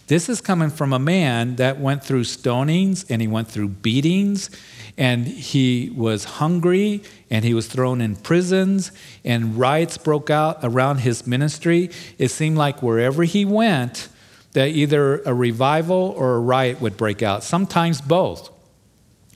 This 0.07 0.29
is 0.29 0.39
coming 0.39 0.69
from 0.69 0.93
a 0.93 0.99
man 0.99 1.57
that 1.57 1.81
went 1.81 2.01
through 2.01 2.23
stonings 2.23 3.05
and 3.09 3.21
he 3.21 3.27
went 3.27 3.49
through 3.49 3.67
beatings 3.67 4.49
and 4.97 5.27
he 5.27 5.91
was 5.93 6.23
hungry 6.23 7.03
and 7.29 7.43
he 7.43 7.53
was 7.53 7.67
thrown 7.67 7.99
in 7.99 8.15
prisons 8.15 8.93
and 9.25 9.57
riots 9.59 9.97
broke 9.97 10.29
out 10.29 10.59
around 10.63 10.99
his 10.99 11.27
ministry. 11.27 11.89
It 12.17 12.29
seemed 12.29 12.57
like 12.57 12.81
wherever 12.81 13.23
he 13.23 13.43
went, 13.43 14.07
that 14.53 14.69
either 14.69 15.21
a 15.23 15.33
revival 15.33 16.15
or 16.17 16.35
a 16.35 16.39
riot 16.39 16.79
would 16.79 16.95
break 16.95 17.21
out, 17.21 17.43
sometimes 17.43 17.99
both. 17.99 18.49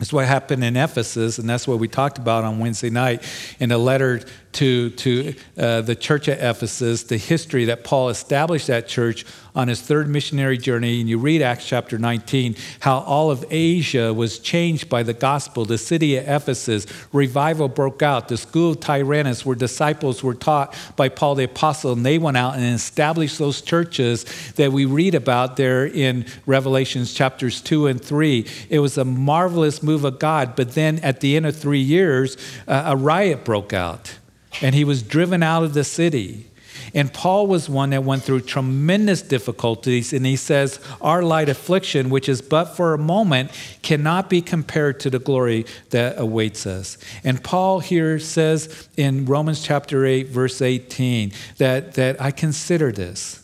That's 0.01 0.11
what 0.11 0.25
happened 0.25 0.63
in 0.63 0.77
Ephesus, 0.77 1.37
and 1.37 1.47
that's 1.47 1.67
what 1.67 1.77
we 1.77 1.87
talked 1.87 2.17
about 2.17 2.43
on 2.43 2.57
Wednesday 2.57 2.89
night 2.89 3.21
in 3.59 3.71
a 3.71 3.77
letter 3.77 4.21
to, 4.53 4.89
to 4.89 5.35
uh, 5.59 5.81
the 5.81 5.95
church 5.95 6.27
at 6.27 6.39
Ephesus, 6.39 7.03
the 7.03 7.17
history 7.17 7.65
that 7.65 7.83
Paul 7.83 8.09
established 8.09 8.65
that 8.65 8.87
church 8.87 9.25
on 9.55 9.67
his 9.67 9.81
third 9.81 10.07
missionary 10.07 10.57
journey. 10.57 10.99
And 10.99 11.09
you 11.09 11.17
read 11.17 11.41
Acts 11.41 11.67
chapter 11.67 11.97
19, 11.97 12.55
how 12.79 12.99
all 12.99 13.31
of 13.31 13.45
Asia 13.49 14.13
was 14.13 14.39
changed 14.39 14.89
by 14.89 15.03
the 15.03 15.13
gospel. 15.13 15.65
The 15.65 15.77
city 15.77 16.17
of 16.17 16.27
Ephesus, 16.27 16.85
revival 17.13 17.67
broke 17.67 18.01
out. 18.01 18.27
The 18.27 18.37
school 18.37 18.71
of 18.71 18.79
Tyrannus, 18.79 19.45
where 19.45 19.55
disciples 19.55 20.23
were 20.23 20.33
taught 20.33 20.75
by 20.95 21.09
Paul 21.09 21.35
the 21.35 21.43
apostle, 21.45 21.93
and 21.93 22.05
they 22.05 22.17
went 22.17 22.37
out 22.37 22.55
and 22.55 22.63
established 22.63 23.37
those 23.39 23.61
churches 23.61 24.25
that 24.53 24.71
we 24.71 24.85
read 24.85 25.15
about 25.15 25.57
there 25.57 25.85
in 25.85 26.25
Revelations 26.45 27.13
chapters 27.13 27.61
2 27.61 27.87
and 27.87 28.03
3. 28.03 28.45
It 28.69 28.79
was 28.79 28.97
a 28.97 29.05
marvelous 29.05 29.83
move 29.83 30.05
of 30.05 30.19
God. 30.19 30.55
But 30.55 30.73
then 30.73 30.99
at 30.99 31.19
the 31.19 31.35
end 31.35 31.45
of 31.45 31.55
three 31.55 31.79
years, 31.79 32.37
uh, 32.67 32.83
a 32.85 32.95
riot 32.95 33.43
broke 33.43 33.73
out 33.73 34.17
and 34.61 34.75
he 34.75 34.83
was 34.83 35.03
driven 35.03 35.43
out 35.43 35.63
of 35.63 35.73
the 35.73 35.83
city. 35.83 36.50
And 36.93 37.13
Paul 37.13 37.47
was 37.47 37.69
one 37.69 37.91
that 37.91 38.03
went 38.03 38.23
through 38.23 38.41
tremendous 38.41 39.21
difficulties. 39.21 40.13
And 40.13 40.25
he 40.25 40.35
says, 40.35 40.79
Our 41.01 41.23
light 41.23 41.49
affliction, 41.49 42.09
which 42.09 42.27
is 42.27 42.41
but 42.41 42.65
for 42.65 42.93
a 42.93 42.97
moment, 42.97 43.51
cannot 43.81 44.29
be 44.29 44.41
compared 44.41 44.99
to 45.01 45.09
the 45.09 45.19
glory 45.19 45.65
that 45.89 46.19
awaits 46.19 46.65
us. 46.65 46.97
And 47.23 47.43
Paul 47.43 47.79
here 47.79 48.19
says 48.19 48.89
in 48.97 49.25
Romans 49.25 49.63
chapter 49.63 50.05
8, 50.05 50.27
verse 50.27 50.61
18, 50.61 51.31
that, 51.57 51.93
that 51.93 52.21
I 52.21 52.31
consider 52.31 52.91
this 52.91 53.40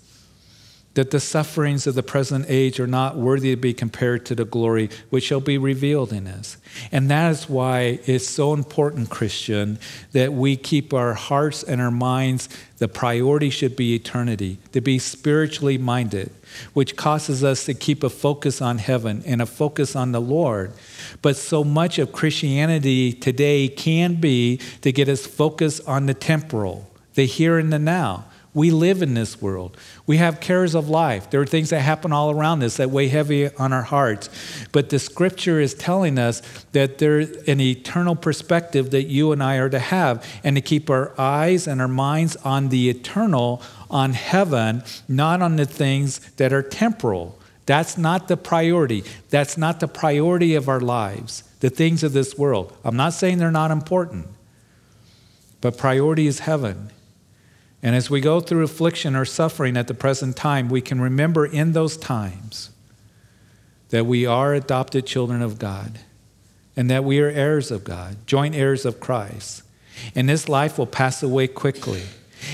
that 0.98 1.12
the 1.12 1.20
sufferings 1.20 1.86
of 1.86 1.94
the 1.94 2.01
present 2.01 2.44
age 2.50 2.80
are 2.80 2.88
not 2.88 3.16
worthy 3.16 3.51
to 3.51 3.56
be 3.56 3.72
compared 3.72 4.25
to 4.25 4.34
the 4.34 4.44
glory 4.44 4.89
which 5.12 5.25
shall 5.25 5.39
be 5.39 5.56
revealed 5.56 6.12
in 6.12 6.25
us. 6.25 6.58
And 6.92 7.08
that 7.12 7.30
is 7.32 7.48
why 7.48 8.00
it's 8.08 8.27
so 8.27 8.51
important, 8.51 9.12
Christian, 9.12 9.77
that 10.13 10.34
we 10.34 10.58
keep 10.58 10.96
our 10.96 11.13
hearts 11.13 11.62
and 11.62 11.80
our 11.80 11.92
minds, 11.92 12.50
the 12.80 12.88
priority 12.88 13.51
should 13.51 13.75
be 13.75 13.94
eternity, 13.94 14.58
to 14.72 14.82
be 14.82 14.98
spiritually 14.98 15.77
minded, 15.77 16.32
which 16.74 16.96
causes 16.96 17.44
us 17.44 17.66
to 17.66 17.75
keep 17.75 18.04
a 18.04 18.10
focus 18.10 18.60
on 18.60 18.80
heaven 18.80 19.22
and 19.27 19.39
a 19.39 19.46
focus 19.46 19.96
on 19.96 20.13
the 20.13 20.22
Lord. 20.22 20.74
But 21.22 21.38
so 21.38 21.63
much 21.63 22.00
of 22.00 22.12
Christianity 22.12 23.13
today 23.13 23.68
can 23.68 24.16
be 24.16 24.58
to 24.82 24.92
get 24.92 25.10
us 25.10 25.27
focused 25.27 25.88
on 25.88 26.08
the 26.08 26.16
temporal, 26.16 26.89
the 27.13 27.25
here 27.25 27.60
and 27.60 27.72
the 27.72 27.77
now 27.77 28.25
we 28.58 28.72
live 28.72 29.04
in 29.04 29.14
this 29.14 29.40
world. 29.40 29.78
We 30.08 30.18
have 30.18 30.40
cares 30.40 30.74
of 30.74 30.90
life. 30.90 31.30
There 31.30 31.40
are 31.40 31.46
things 31.46 31.70
that 31.70 31.82
happen 31.82 32.12
all 32.12 32.32
around 32.32 32.64
us 32.64 32.78
that 32.78 32.90
weigh 32.90 33.08
heavy 33.08 33.54
on 33.56 33.72
our 33.72 33.84
hearts. 33.84 34.32
But 34.72 34.90
the 34.90 34.98
scripture 34.98 35.60
is 35.60 35.76
telling 35.76 36.18
us 36.18 36.42
that 36.72 36.98
there's 36.98 37.30
an 37.48 37.62
eternal 37.62 38.16
perspective 38.16 38.90
that 38.90 39.04
you 39.04 39.32
and 39.32 39.44
I 39.44 39.58
are 39.58 39.70
to 39.70 39.78
have 39.78 40.26
and 40.44 40.56
to 40.56 40.62
keep 40.62 40.90
our 40.90 41.14
eyes 41.20 41.68
and 41.68 41.80
our 41.80 41.88
minds 41.88 42.36
on 42.38 42.70
the 42.70 42.90
eternal, 42.90 43.62
on 43.92 44.14
heaven, 44.14 44.82
not 45.08 45.44
on 45.44 45.58
the 45.58 45.68
things 45.68 46.18
that 46.38 46.52
are 46.52 46.64
temporal. 46.64 47.38
That's 47.68 47.96
not 47.96 48.28
the 48.28 48.38
priority. 48.38 49.04
That's 49.30 49.56
not 49.56 49.80
the 49.80 49.88
priority 49.88 50.56
of 50.56 50.68
our 50.68 50.82
lives, 50.82 51.44
the 51.60 51.70
things 51.70 52.02
of 52.02 52.12
this 52.14 52.40
world. 52.40 52.76
I'm 52.84 52.98
not 52.98 53.14
saying 53.14 53.38
they're 53.38 53.52
not 53.52 53.70
important, 53.70 54.26
but 55.62 55.78
priority 55.78 56.26
is 56.26 56.40
heaven. 56.40 56.90
And 57.88 57.96
as 57.96 58.10
we 58.10 58.20
go 58.20 58.41
through 58.41 58.65
affliction 58.65 59.15
or 59.15 59.24
suffering 59.24 59.77
at 59.77 59.88
the 59.88 59.94
present 59.94 60.36
time, 60.36 60.67
we 60.67 60.82
can 60.82 61.00
remember 61.00 61.46
in 61.46 61.72
those 61.72 61.96
times 61.96 62.72
that 63.91 64.06
we 64.06 64.25
are 64.25 64.53
adopted 64.53 65.06
children 65.06 65.41
of 65.41 65.58
God 65.58 66.00
and 66.75 66.89
that 66.89 67.06
we 67.06 67.22
are 67.22 67.29
heirs 67.29 67.72
of 67.72 67.86
God, 67.86 68.17
joint 68.27 68.56
heirs 68.56 68.84
of 68.84 69.00
Christ. 69.00 69.63
And 70.15 70.27
this 70.27 70.50
life 70.50 70.77
will 70.77 70.86
pass 70.86 71.24
away 71.24 71.48
quickly. 71.48 72.03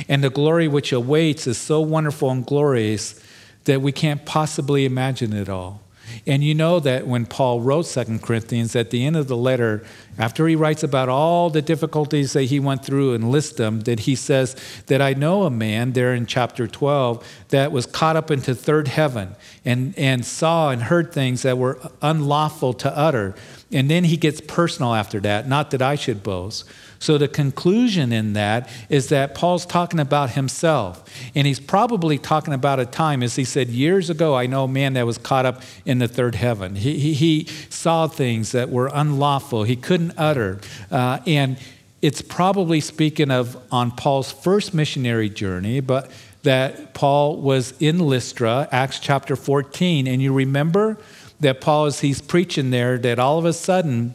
And 0.07 0.23
the 0.23 0.29
glory 0.29 0.67
which 0.67 0.93
awaits 0.93 1.47
is 1.47 1.57
so 1.57 1.81
wonderful 1.81 2.29
and 2.29 2.45
glorious 2.45 3.19
that 3.63 3.81
we 3.81 3.91
can't 3.91 4.27
possibly 4.27 4.85
imagine 4.85 5.33
it 5.33 5.49
all. 5.49 5.81
And 6.27 6.43
you 6.43 6.53
know 6.53 6.79
that 6.79 7.07
when 7.07 7.25
Paul 7.25 7.59
wrote 7.59 7.87
Second 7.87 8.21
Corinthians, 8.21 8.75
at 8.75 8.91
the 8.91 9.03
end 9.03 9.17
of 9.17 9.27
the 9.27 9.37
letter, 9.37 9.83
after 10.17 10.47
he 10.47 10.55
writes 10.55 10.83
about 10.83 11.09
all 11.09 11.49
the 11.49 11.61
difficulties 11.61 12.33
that 12.33 12.43
he 12.43 12.59
went 12.59 12.85
through 12.85 13.13
and 13.13 13.31
lists 13.31 13.53
them, 13.53 13.81
that 13.81 14.01
he 14.01 14.15
says 14.15 14.55
that 14.87 15.01
I 15.01 15.13
know 15.13 15.43
a 15.43 15.49
man 15.49 15.93
there 15.93 16.13
in 16.13 16.25
chapter 16.25 16.67
12 16.67 17.25
that 17.49 17.71
was 17.71 17.85
caught 17.85 18.15
up 18.15 18.29
into 18.29 18.53
third 18.53 18.87
heaven 18.87 19.35
and, 19.65 19.97
and 19.97 20.25
saw 20.25 20.69
and 20.69 20.83
heard 20.83 21.11
things 21.11 21.41
that 21.41 21.57
were 21.57 21.79
unlawful 22.01 22.73
to 22.73 22.97
utter. 22.97 23.35
And 23.71 23.89
then 23.89 24.03
he 24.03 24.17
gets 24.17 24.39
personal 24.41 24.93
after 24.93 25.19
that, 25.21 25.47
not 25.47 25.71
that 25.71 25.81
I 25.81 25.95
should 25.95 26.21
boast. 26.21 26.65
So 27.03 27.17
the 27.17 27.27
conclusion 27.27 28.13
in 28.13 28.31
that 28.31 28.69
is 28.87 29.09
that 29.09 29.35
Paul's 29.35 29.65
talking 29.65 29.99
about 29.99 30.29
himself. 30.29 31.03
And 31.35 31.45
he's 31.45 31.59
probably 31.59 32.17
talking 32.17 32.53
about 32.53 32.79
a 32.79 32.85
time, 32.85 33.21
as 33.21 33.35
he 33.35 33.43
said, 33.43 33.67
years 33.67 34.09
ago, 34.09 34.35
I 34.35 34.45
know 34.45 34.63
a 34.63 34.67
man 34.69 34.93
that 34.93 35.05
was 35.05 35.17
caught 35.17 35.45
up 35.45 35.63
in 35.85 35.99
the 35.99 36.07
third 36.07 36.35
heaven. 36.35 36.75
He, 36.75 36.97
he, 36.99 37.13
he 37.13 37.45
saw 37.69 38.07
things 38.07 38.53
that 38.53 38.69
were 38.69 38.89
unlawful, 38.93 39.63
he 39.63 39.75
couldn't 39.75 40.02
utter. 40.17 40.59
Uh, 40.91 41.19
and 41.25 41.57
it's 42.01 42.21
probably 42.21 42.81
speaking 42.81 43.31
of 43.31 43.57
on 43.71 43.91
Paul's 43.91 44.31
first 44.31 44.73
missionary 44.73 45.29
journey, 45.29 45.79
but 45.79 46.11
that 46.43 46.93
Paul 46.93 47.37
was 47.37 47.73
in 47.79 47.99
Lystra, 47.99 48.67
Acts 48.71 48.99
chapter 48.99 49.35
14. 49.35 50.07
And 50.07 50.21
you 50.21 50.33
remember 50.33 50.97
that 51.39 51.61
Paul, 51.61 51.85
as 51.85 52.01
he's 52.01 52.21
preaching 52.21 52.69
there, 52.71 52.97
that 52.97 53.19
all 53.19 53.39
of 53.39 53.45
a 53.45 53.53
sudden, 53.53 54.13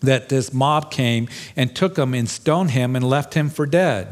that 0.00 0.28
this 0.28 0.52
mob 0.52 0.90
came 0.90 1.28
and 1.56 1.74
took 1.74 1.96
him 1.96 2.14
and 2.14 2.28
stoned 2.28 2.72
him 2.72 2.94
and 2.94 3.08
left 3.08 3.34
him 3.34 3.48
for 3.48 3.64
dead. 3.64 4.08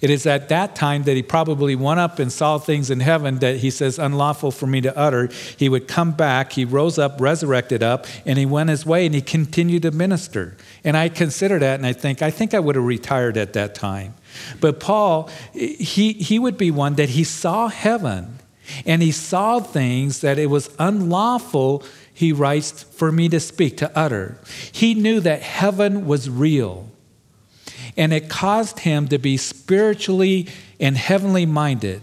It 0.00 0.10
is 0.10 0.26
at 0.26 0.48
that 0.48 0.74
time 0.76 1.04
that 1.04 1.14
he 1.14 1.22
probably 1.22 1.74
went 1.74 2.00
up 2.00 2.18
and 2.18 2.32
saw 2.32 2.58
things 2.58 2.90
in 2.90 3.00
heaven 3.00 3.38
that 3.38 3.58
he 3.58 3.70
says, 3.70 3.98
unlawful 3.98 4.50
for 4.50 4.66
me 4.66 4.80
to 4.80 4.96
utter. 4.96 5.28
He 5.56 5.68
would 5.68 5.88
come 5.88 6.12
back, 6.12 6.52
he 6.52 6.64
rose 6.64 6.98
up, 6.98 7.20
resurrected 7.20 7.82
up, 7.82 8.06
and 8.26 8.38
he 8.38 8.46
went 8.46 8.70
his 8.70 8.84
way 8.84 9.06
and 9.06 9.14
he 9.14 9.20
continued 9.20 9.82
to 9.82 9.90
minister. 9.90 10.56
And 10.84 10.96
I 10.96 11.08
consider 11.08 11.58
that 11.58 11.78
and 11.78 11.86
I 11.86 11.92
think, 11.92 12.22
I 12.22 12.30
think 12.30 12.54
I 12.54 12.60
would 12.60 12.76
have 12.76 12.84
retired 12.84 13.36
at 13.36 13.52
that 13.54 13.74
time. 13.74 14.14
But 14.60 14.80
Paul, 14.80 15.30
he, 15.52 16.12
he 16.12 16.38
would 16.38 16.58
be 16.58 16.70
one 16.70 16.94
that 16.94 17.10
he 17.10 17.24
saw 17.24 17.68
heaven 17.68 18.38
and 18.86 19.02
he 19.02 19.12
saw 19.12 19.60
things 19.60 20.20
that 20.20 20.38
it 20.38 20.46
was 20.46 20.74
unlawful 20.78 21.84
he 22.14 22.32
writes, 22.32 22.82
for 22.82 23.10
me 23.10 23.28
to 23.30 23.40
speak, 23.40 23.78
to 23.78 23.90
utter. 23.98 24.38
He 24.70 24.94
knew 24.94 25.20
that 25.20 25.42
heaven 25.42 26.06
was 26.06 26.28
real, 26.28 26.88
and 27.96 28.12
it 28.12 28.28
caused 28.28 28.80
him 28.80 29.08
to 29.08 29.18
be 29.18 29.36
spiritually 29.36 30.48
and 30.80 30.96
heavenly 30.96 31.46
minded. 31.46 32.02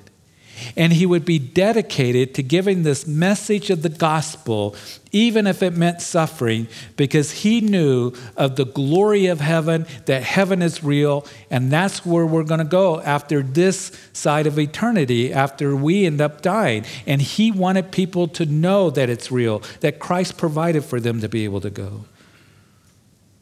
And 0.76 0.92
he 0.92 1.06
would 1.06 1.24
be 1.24 1.40
dedicated 1.40 2.36
to 2.36 2.44
giving 2.44 2.84
this 2.84 3.08
message 3.08 3.70
of 3.70 3.82
the 3.82 3.90
gospel, 3.90 4.76
even 5.14 5.48
if 5.48 5.64
it 5.64 5.72
meant 5.72 6.02
suffering, 6.02 6.68
because 6.98 7.32
he 7.32 7.62
knew 7.62 8.12
of 8.36 8.58
the 8.58 8.66
glory 8.66 9.28
of 9.28 9.40
heaven, 9.40 9.86
that 10.06 10.24
heaven 10.24 10.62
is 10.62 10.84
real, 10.84 11.26
and 11.50 11.72
that's 11.72 12.06
where 12.06 12.26
we're 12.26 12.44
going 12.44 12.60
to 12.60 12.66
go 12.66 13.00
after 13.00 13.42
this 13.42 13.98
side 14.12 14.48
of 14.48 14.60
eternity, 14.60 15.32
after 15.32 15.76
we 15.78 16.06
end 16.06 16.20
up 16.20 16.42
dying. 16.42 16.84
And 17.08 17.22
he 17.22 17.52
wanted 17.52 17.92
people 17.92 18.28
to 18.28 18.46
know 18.46 18.90
that 18.90 19.10
it's 19.10 19.32
real, 19.32 19.64
that 19.80 20.00
Christ 20.00 20.38
provided 20.38 20.84
for 20.84 21.00
them 21.00 21.22
to 21.22 21.30
be 21.30 21.46
able 21.46 21.62
to 21.62 21.70
go. 21.70 22.04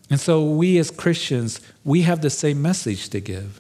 And 0.10 0.20
so 0.20 0.44
we 0.44 0.78
as 0.78 0.90
Christians, 0.90 1.60
we 1.84 2.04
have 2.04 2.22
the 2.22 2.30
same 2.30 2.62
message 2.62 3.10
to 3.10 3.20
give. 3.20 3.60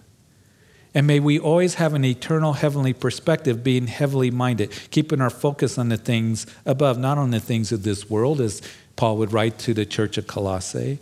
And 0.94 1.06
may 1.06 1.20
we 1.20 1.38
always 1.38 1.76
have 1.76 1.94
an 1.94 2.06
eternal 2.06 2.54
heavenly 2.54 2.94
perspective, 2.94 3.64
being 3.64 3.88
heavenly 3.88 4.32
minded, 4.32 4.72
keeping 4.90 5.22
our 5.22 5.30
focus 5.30 5.78
on 5.78 5.90
the 5.90 5.98
things 5.98 6.48
above, 6.66 6.98
not 6.98 7.18
on 7.18 7.32
the 7.32 7.40
things 7.40 7.72
of 7.72 7.84
this 7.84 8.10
world, 8.10 8.42
as 8.42 8.62
Paul 8.96 9.18
would 9.18 9.34
write 9.34 9.60
to 9.60 9.74
the 9.74 9.86
church 9.86 10.18
of 10.18 10.26
Colossae, 10.26 11.00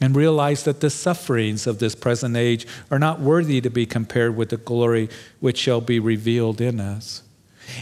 and 0.00 0.14
realize 0.14 0.64
that 0.64 0.80
the 0.80 0.90
sufferings 0.90 1.66
of 1.66 1.78
this 1.78 1.94
present 1.94 2.36
age 2.36 2.66
are 2.90 2.98
not 2.98 3.20
worthy 3.20 3.60
to 3.60 3.70
be 3.70 3.86
compared 3.86 4.36
with 4.36 4.50
the 4.50 4.56
glory 4.58 5.08
which 5.40 5.56
shall 5.56 5.80
be 5.80 5.98
revealed 5.98 6.60
in 6.60 6.78
us. 6.78 7.22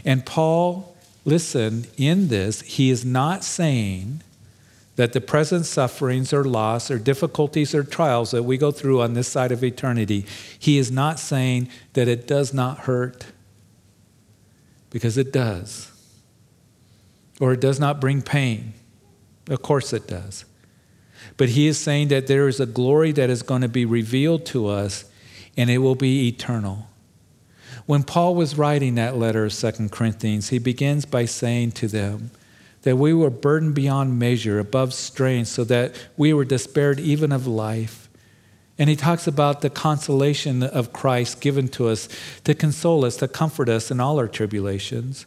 And 0.04 0.24
Paul, 0.24 0.94
listen, 1.24 1.86
in 1.96 2.28
this, 2.28 2.60
he 2.62 2.90
is 2.90 3.04
not 3.04 3.42
saying 3.42 4.22
that 4.96 5.12
the 5.12 5.20
present 5.20 5.66
sufferings 5.66 6.32
or 6.32 6.44
loss 6.44 6.90
or 6.90 6.98
difficulties 6.98 7.74
or 7.74 7.84
trials 7.84 8.30
that 8.30 8.42
we 8.42 8.56
go 8.58 8.70
through 8.70 9.00
on 9.00 9.14
this 9.14 9.28
side 9.28 9.52
of 9.52 9.62
eternity, 9.62 10.26
he 10.58 10.78
is 10.78 10.90
not 10.90 11.18
saying 11.18 11.68
that 11.92 12.08
it 12.08 12.26
does 12.26 12.52
not 12.52 12.80
hurt, 12.80 13.26
because 14.90 15.18
it 15.18 15.32
does. 15.32 15.92
Or 17.38 17.52
it 17.52 17.60
does 17.60 17.78
not 17.78 18.00
bring 18.00 18.22
pain. 18.22 18.72
Of 19.48 19.60
course 19.60 19.92
it 19.92 20.08
does. 20.08 20.46
But 21.36 21.50
he 21.50 21.66
is 21.66 21.78
saying 21.78 22.08
that 22.08 22.26
there 22.26 22.48
is 22.48 22.60
a 22.60 22.66
glory 22.66 23.12
that 23.12 23.28
is 23.28 23.42
going 23.42 23.60
to 23.60 23.68
be 23.68 23.84
revealed 23.84 24.46
to 24.46 24.68
us, 24.68 25.04
and 25.56 25.68
it 25.68 25.78
will 25.78 25.94
be 25.94 26.28
eternal. 26.28 26.88
When 27.84 28.02
Paul 28.02 28.34
was 28.34 28.56
writing 28.56 28.94
that 28.94 29.16
letter 29.16 29.44
of 29.44 29.52
Second 29.52 29.92
Corinthians, 29.92 30.48
he 30.48 30.58
begins 30.58 31.04
by 31.04 31.26
saying 31.26 31.72
to 31.72 31.88
them, 31.88 32.30
that 32.86 32.94
we 32.94 33.12
were 33.12 33.30
burdened 33.30 33.74
beyond 33.74 34.16
measure, 34.16 34.60
above 34.60 34.94
strain, 34.94 35.44
so 35.44 35.64
that 35.64 35.92
we 36.16 36.32
were 36.32 36.44
despaired 36.44 37.00
even 37.00 37.32
of 37.32 37.44
life. 37.44 38.08
And 38.78 38.88
he 38.88 38.94
talks 38.94 39.26
about 39.26 39.60
the 39.60 39.70
consolation 39.70 40.62
of 40.62 40.92
Christ 40.92 41.40
given 41.40 41.66
to 41.70 41.88
us 41.88 42.08
to 42.44 42.54
console 42.54 43.04
us, 43.04 43.16
to 43.16 43.26
comfort 43.26 43.68
us 43.68 43.90
in 43.90 43.98
all 43.98 44.20
our 44.20 44.28
tribulations. 44.28 45.26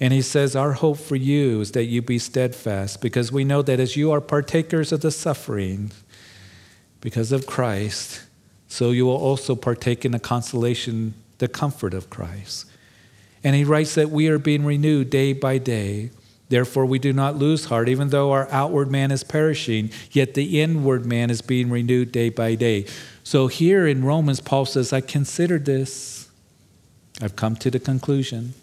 And 0.00 0.12
he 0.12 0.20
says, 0.20 0.56
Our 0.56 0.72
hope 0.72 0.98
for 0.98 1.14
you 1.14 1.60
is 1.60 1.70
that 1.70 1.84
you 1.84 2.02
be 2.02 2.18
steadfast, 2.18 3.00
because 3.00 3.30
we 3.30 3.44
know 3.44 3.62
that 3.62 3.78
as 3.78 3.96
you 3.96 4.10
are 4.10 4.20
partakers 4.20 4.90
of 4.90 5.00
the 5.00 5.12
suffering 5.12 5.92
because 7.00 7.30
of 7.30 7.46
Christ, 7.46 8.22
so 8.66 8.90
you 8.90 9.06
will 9.06 9.16
also 9.16 9.54
partake 9.54 10.04
in 10.04 10.10
the 10.10 10.18
consolation, 10.18 11.14
the 11.38 11.46
comfort 11.46 11.94
of 11.94 12.10
Christ. 12.10 12.66
And 13.44 13.54
he 13.54 13.62
writes 13.62 13.94
that 13.94 14.10
we 14.10 14.26
are 14.26 14.40
being 14.40 14.64
renewed 14.64 15.10
day 15.10 15.32
by 15.32 15.58
day. 15.58 16.10
Therefore, 16.48 16.86
we 16.86 16.98
do 16.98 17.12
not 17.12 17.36
lose 17.36 17.66
heart, 17.66 17.88
even 17.88 18.08
though 18.08 18.32
our 18.32 18.48
outward 18.50 18.90
man 18.90 19.10
is 19.10 19.22
perishing, 19.22 19.90
yet 20.10 20.34
the 20.34 20.60
inward 20.60 21.04
man 21.04 21.30
is 21.30 21.42
being 21.42 21.68
renewed 21.68 22.10
day 22.10 22.30
by 22.30 22.54
day. 22.54 22.86
So, 23.22 23.48
here 23.48 23.86
in 23.86 24.04
Romans, 24.04 24.40
Paul 24.40 24.64
says, 24.64 24.92
I 24.92 25.02
considered 25.02 25.66
this. 25.66 26.28
I've 27.20 27.36
come 27.36 27.56
to 27.56 27.70
the 27.70 27.78
conclusion. 27.78 28.54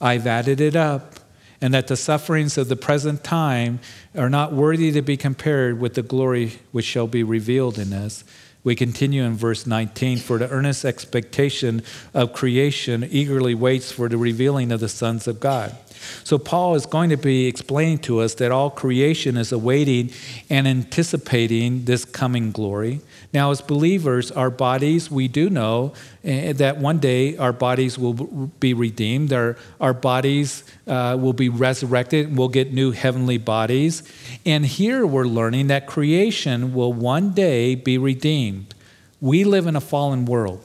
I've 0.00 0.26
added 0.26 0.60
it 0.60 0.74
up, 0.74 1.20
and 1.60 1.72
that 1.74 1.86
the 1.86 1.96
sufferings 1.96 2.58
of 2.58 2.68
the 2.68 2.76
present 2.76 3.22
time 3.22 3.78
are 4.16 4.30
not 4.30 4.52
worthy 4.52 4.90
to 4.92 5.02
be 5.02 5.16
compared 5.16 5.78
with 5.78 5.94
the 5.94 6.02
glory 6.02 6.58
which 6.72 6.86
shall 6.86 7.06
be 7.06 7.22
revealed 7.22 7.78
in 7.78 7.92
us. 7.92 8.24
We 8.64 8.74
continue 8.74 9.22
in 9.22 9.36
verse 9.36 9.66
19 9.66 10.18
For 10.18 10.38
the 10.38 10.48
earnest 10.50 10.84
expectation 10.84 11.82
of 12.12 12.32
creation 12.32 13.06
eagerly 13.10 13.54
waits 13.54 13.92
for 13.92 14.08
the 14.08 14.18
revealing 14.18 14.72
of 14.72 14.80
the 14.80 14.88
sons 14.88 15.28
of 15.28 15.38
God. 15.38 15.76
So, 16.24 16.38
Paul 16.38 16.74
is 16.74 16.86
going 16.86 17.10
to 17.10 17.16
be 17.16 17.46
explaining 17.46 17.98
to 18.00 18.20
us 18.20 18.34
that 18.34 18.52
all 18.52 18.70
creation 18.70 19.36
is 19.36 19.52
awaiting 19.52 20.10
and 20.48 20.66
anticipating 20.66 21.84
this 21.84 22.04
coming 22.04 22.52
glory. 22.52 23.00
Now, 23.32 23.52
as 23.52 23.60
believers, 23.60 24.32
our 24.32 24.50
bodies, 24.50 25.10
we 25.10 25.28
do 25.28 25.50
know 25.50 25.92
eh, 26.24 26.52
that 26.54 26.78
one 26.78 26.98
day 26.98 27.36
our 27.36 27.52
bodies 27.52 27.96
will 27.96 28.14
be 28.58 28.74
redeemed, 28.74 29.32
our, 29.32 29.56
our 29.80 29.94
bodies 29.94 30.64
uh, 30.88 31.16
will 31.20 31.32
be 31.32 31.48
resurrected, 31.48 32.36
we'll 32.36 32.48
get 32.48 32.72
new 32.72 32.90
heavenly 32.90 33.38
bodies. 33.38 34.02
And 34.44 34.66
here 34.66 35.06
we're 35.06 35.26
learning 35.26 35.68
that 35.68 35.86
creation 35.86 36.74
will 36.74 36.92
one 36.92 37.32
day 37.32 37.76
be 37.76 37.98
redeemed. 37.98 38.74
We 39.20 39.44
live 39.44 39.66
in 39.66 39.76
a 39.76 39.80
fallen 39.80 40.24
world. 40.24 40.64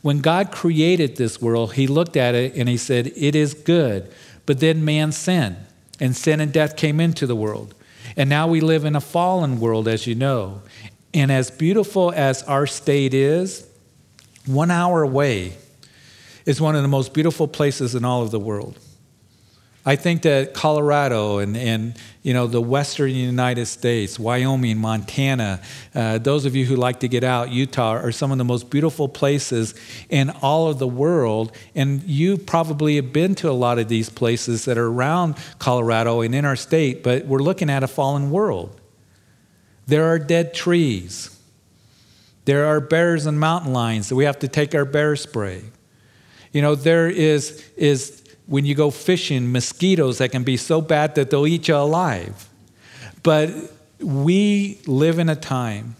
When 0.00 0.20
God 0.20 0.50
created 0.50 1.16
this 1.16 1.40
world, 1.40 1.74
He 1.74 1.86
looked 1.86 2.16
at 2.16 2.34
it 2.34 2.54
and 2.56 2.68
He 2.68 2.76
said, 2.76 3.12
It 3.14 3.36
is 3.36 3.54
good. 3.54 4.12
But 4.52 4.60
then 4.60 4.84
man 4.84 5.12
sinned, 5.12 5.56
and 5.98 6.14
sin 6.14 6.38
and 6.38 6.52
death 6.52 6.76
came 6.76 7.00
into 7.00 7.26
the 7.26 7.34
world. 7.34 7.74
And 8.18 8.28
now 8.28 8.46
we 8.46 8.60
live 8.60 8.84
in 8.84 8.94
a 8.94 9.00
fallen 9.00 9.60
world, 9.60 9.88
as 9.88 10.06
you 10.06 10.14
know. 10.14 10.60
And 11.14 11.32
as 11.32 11.50
beautiful 11.50 12.12
as 12.14 12.42
our 12.42 12.66
state 12.66 13.14
is, 13.14 13.66
one 14.44 14.70
hour 14.70 15.02
away 15.02 15.54
is 16.44 16.60
one 16.60 16.76
of 16.76 16.82
the 16.82 16.88
most 16.88 17.14
beautiful 17.14 17.48
places 17.48 17.94
in 17.94 18.04
all 18.04 18.22
of 18.22 18.30
the 18.30 18.38
world. 18.38 18.78
I 19.84 19.96
think 19.96 20.22
that 20.22 20.54
Colorado 20.54 21.38
and, 21.38 21.56
and 21.56 21.94
you 22.22 22.32
know, 22.32 22.46
the 22.46 22.60
western 22.60 23.10
United 23.10 23.66
States, 23.66 24.16
Wyoming, 24.16 24.78
Montana, 24.78 25.60
uh, 25.92 26.18
those 26.18 26.44
of 26.44 26.54
you 26.54 26.64
who 26.64 26.76
like 26.76 27.00
to 27.00 27.08
get 27.08 27.24
out, 27.24 27.50
Utah, 27.50 27.94
are 27.94 28.12
some 28.12 28.30
of 28.30 28.38
the 28.38 28.44
most 28.44 28.70
beautiful 28.70 29.08
places 29.08 29.74
in 30.08 30.30
all 30.40 30.68
of 30.68 30.78
the 30.78 30.86
world. 30.86 31.50
And 31.74 32.00
you 32.04 32.38
probably 32.38 32.94
have 32.96 33.12
been 33.12 33.34
to 33.36 33.50
a 33.50 33.52
lot 33.52 33.80
of 33.80 33.88
these 33.88 34.08
places 34.08 34.66
that 34.66 34.78
are 34.78 34.86
around 34.86 35.34
Colorado 35.58 36.20
and 36.20 36.32
in 36.32 36.44
our 36.44 36.56
state, 36.56 37.02
but 37.02 37.26
we're 37.26 37.40
looking 37.40 37.68
at 37.68 37.82
a 37.82 37.88
fallen 37.88 38.30
world. 38.30 38.80
There 39.88 40.04
are 40.04 40.18
dead 40.20 40.54
trees. 40.54 41.36
There 42.44 42.66
are 42.66 42.80
bears 42.80 43.26
and 43.26 43.38
mountain 43.38 43.72
lions 43.72 44.08
that 44.10 44.14
we 44.14 44.24
have 44.24 44.38
to 44.40 44.48
take 44.48 44.76
our 44.76 44.84
bear 44.84 45.16
spray. 45.16 45.64
You 46.52 46.62
know, 46.62 46.76
there 46.76 47.08
is, 47.08 47.68
is 47.76 48.21
when 48.52 48.66
you 48.66 48.74
go 48.74 48.90
fishing, 48.90 49.50
mosquitoes 49.50 50.18
that 50.18 50.30
can 50.30 50.44
be 50.44 50.58
so 50.58 50.82
bad 50.82 51.14
that 51.14 51.30
they'll 51.30 51.46
eat 51.46 51.68
you 51.68 51.74
alive. 51.74 52.50
But 53.22 53.48
we 53.98 54.78
live 54.86 55.18
in 55.18 55.30
a 55.30 55.34
time 55.34 55.96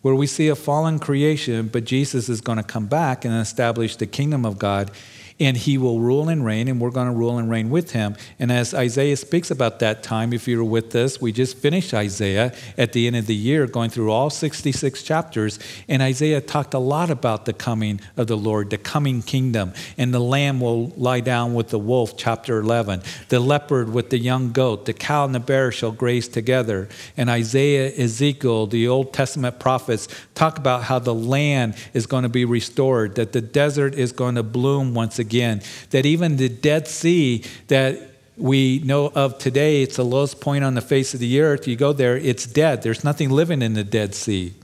where 0.00 0.14
we 0.14 0.28
see 0.28 0.46
a 0.46 0.54
fallen 0.54 1.00
creation, 1.00 1.66
but 1.66 1.84
Jesus 1.84 2.28
is 2.28 2.40
going 2.40 2.58
to 2.58 2.62
come 2.62 2.86
back 2.86 3.24
and 3.24 3.34
establish 3.34 3.96
the 3.96 4.06
kingdom 4.06 4.46
of 4.46 4.56
God 4.56 4.92
and 5.40 5.56
he 5.56 5.78
will 5.78 5.98
rule 5.98 6.28
and 6.28 6.44
reign, 6.44 6.68
and 6.68 6.80
we're 6.80 6.90
going 6.90 7.08
to 7.08 7.12
rule 7.12 7.38
and 7.38 7.50
reign 7.50 7.68
with 7.68 7.90
him. 7.90 8.14
And 8.38 8.52
as 8.52 8.72
Isaiah 8.72 9.16
speaks 9.16 9.50
about 9.50 9.80
that 9.80 10.04
time, 10.04 10.32
if 10.32 10.46
you 10.46 10.58
were 10.58 10.64
with 10.64 10.94
us, 10.94 11.20
we 11.20 11.32
just 11.32 11.56
finished 11.56 11.92
Isaiah 11.92 12.54
at 12.78 12.92
the 12.92 13.08
end 13.08 13.16
of 13.16 13.26
the 13.26 13.34
year, 13.34 13.66
going 13.66 13.90
through 13.90 14.12
all 14.12 14.30
66 14.30 15.02
chapters. 15.02 15.58
And 15.88 16.02
Isaiah 16.02 16.40
talked 16.40 16.72
a 16.72 16.78
lot 16.78 17.10
about 17.10 17.46
the 17.46 17.52
coming 17.52 18.00
of 18.16 18.28
the 18.28 18.36
Lord, 18.36 18.70
the 18.70 18.78
coming 18.78 19.22
kingdom. 19.22 19.72
And 19.98 20.14
the 20.14 20.20
lamb 20.20 20.60
will 20.60 20.90
lie 20.90 21.20
down 21.20 21.54
with 21.54 21.70
the 21.70 21.80
wolf, 21.80 22.16
chapter 22.16 22.60
11. 22.60 23.02
The 23.28 23.40
leopard 23.40 23.92
with 23.92 24.10
the 24.10 24.18
young 24.18 24.52
goat, 24.52 24.86
the 24.86 24.92
cow 24.92 25.24
and 25.24 25.34
the 25.34 25.40
bear 25.40 25.72
shall 25.72 25.92
graze 25.92 26.28
together. 26.28 26.88
And 27.16 27.28
Isaiah, 27.28 27.92
Ezekiel, 27.98 28.68
the 28.68 28.86
Old 28.86 29.12
Testament 29.12 29.58
prophets 29.58 30.06
talk 30.36 30.58
about 30.58 30.84
how 30.84 31.00
the 31.00 31.14
land 31.14 31.74
is 31.92 32.06
going 32.06 32.22
to 32.22 32.28
be 32.28 32.44
restored, 32.44 33.16
that 33.16 33.32
the 33.32 33.40
desert 33.40 33.94
is 33.94 34.12
going 34.12 34.36
to 34.36 34.44
bloom 34.44 34.94
once 34.94 35.18
again 35.18 35.23
again. 35.24 35.62
That 35.90 36.06
even 36.06 36.36
the 36.36 36.48
Dead 36.48 36.88
Sea 36.88 37.44
that 37.68 38.10
we 38.36 38.80
know 38.80 39.12
of 39.14 39.38
today, 39.38 39.82
it's 39.82 39.96
the 39.96 40.04
lowest 40.04 40.40
point 40.40 40.64
on 40.64 40.74
the 40.74 40.80
face 40.80 41.14
of 41.14 41.20
the 41.20 41.40
earth. 41.40 41.68
You 41.68 41.76
go 41.76 41.92
there, 41.92 42.16
it's 42.16 42.46
dead. 42.46 42.82
There's 42.82 43.04
nothing 43.04 43.30
living 43.30 43.62
in 43.62 43.74
the 43.74 43.84
Dead 43.84 44.14
Sea. 44.14 44.54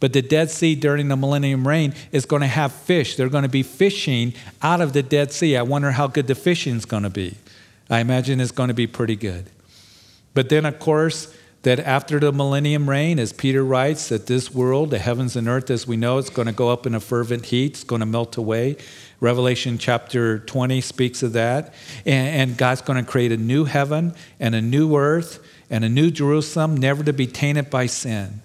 But 0.00 0.12
the 0.12 0.22
Dead 0.22 0.50
Sea 0.50 0.74
during 0.74 1.08
the 1.08 1.16
millennium 1.16 1.66
reign 1.66 1.94
is 2.12 2.24
going 2.24 2.42
to 2.42 2.48
have 2.48 2.72
fish. 2.72 3.16
They're 3.16 3.28
going 3.28 3.42
to 3.42 3.48
be 3.48 3.62
fishing 3.62 4.34
out 4.62 4.80
of 4.80 4.92
the 4.92 5.02
Dead 5.02 5.32
Sea. 5.32 5.56
I 5.56 5.62
wonder 5.62 5.92
how 5.92 6.06
good 6.06 6.26
the 6.26 6.34
fishing 6.34 6.76
is 6.76 6.84
going 6.84 7.02
to 7.02 7.10
be. 7.10 7.36
I 7.90 8.00
imagine 8.00 8.40
it's 8.40 8.52
going 8.52 8.68
to 8.68 8.74
be 8.74 8.86
pretty 8.86 9.16
good. 9.16 9.50
But 10.34 10.50
then, 10.50 10.66
of 10.66 10.78
course, 10.78 11.34
that 11.62 11.80
after 11.80 12.20
the 12.20 12.32
millennium 12.32 12.88
reign, 12.88 13.18
as 13.18 13.32
Peter 13.32 13.64
writes, 13.64 14.08
that 14.10 14.26
this 14.26 14.54
world, 14.54 14.90
the 14.90 14.98
heavens 14.98 15.34
and 15.34 15.48
earth 15.48 15.70
as 15.70 15.86
we 15.86 15.96
know, 15.96 16.18
it's 16.18 16.30
going 16.30 16.46
to 16.46 16.52
go 16.52 16.68
up 16.68 16.86
in 16.86 16.94
a 16.94 17.00
fervent 17.00 17.46
heat, 17.46 17.72
it's 17.72 17.84
going 17.84 18.00
to 18.00 18.06
melt 18.06 18.36
away. 18.36 18.76
Revelation 19.20 19.78
chapter 19.78 20.38
20 20.40 20.80
speaks 20.80 21.22
of 21.22 21.32
that. 21.32 21.74
And, 22.06 22.50
and 22.50 22.56
God's 22.56 22.82
going 22.82 23.04
to 23.04 23.10
create 23.10 23.32
a 23.32 23.36
new 23.36 23.64
heaven 23.64 24.14
and 24.38 24.54
a 24.54 24.62
new 24.62 24.96
earth 24.96 25.44
and 25.70 25.84
a 25.84 25.88
new 25.88 26.10
Jerusalem, 26.10 26.76
never 26.76 27.02
to 27.04 27.12
be 27.12 27.26
tainted 27.26 27.68
by 27.68 27.86
sin. 27.86 28.40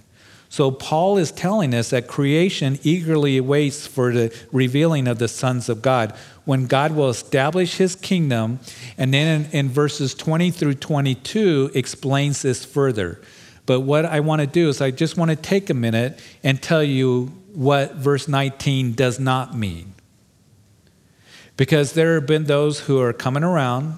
So, 0.50 0.70
Paul 0.70 1.18
is 1.18 1.32
telling 1.32 1.74
us 1.74 1.90
that 1.90 2.08
creation 2.08 2.78
eagerly 2.84 3.38
awaits 3.38 3.88
for 3.88 4.14
the 4.14 4.36
revealing 4.52 5.08
of 5.08 5.18
the 5.18 5.28
sons 5.28 5.68
of 5.68 5.82
God 5.82 6.14
when 6.46 6.68
God 6.68 6.92
will 6.92 7.10
establish 7.10 7.78
his 7.78 7.96
kingdom. 7.96 8.60
And 8.98 9.12
then 9.14 9.46
in, 9.46 9.52
in 9.52 9.70
verses 9.70 10.14
20 10.14 10.52
through 10.52 10.76
22 10.76 11.72
explains 11.74 12.44
this 12.44 12.66
further. 12.66 13.20
But 13.66 13.80
what 13.82 14.06
I 14.06 14.20
want 14.20 14.42
to 14.42 14.48
do 14.48 14.70
is 14.70 14.82
I 14.82 14.92
just 14.92 15.18
want 15.18 15.32
to 15.32 15.36
take 15.36 15.70
a 15.70 15.74
minute 15.74 16.20
and 16.44 16.62
tell 16.62 16.84
you 16.84 17.32
what 17.54 17.96
verse 17.96 18.28
19 18.28 18.94
does 18.94 19.20
not 19.20 19.58
mean. 19.58 19.93
Because 21.56 21.94
there 21.94 22.16
have 22.16 22.26
been 22.26 22.46
those 22.46 22.82
who 22.82 23.00
are 23.00 23.14
coming 23.14 23.44
around 23.44 23.98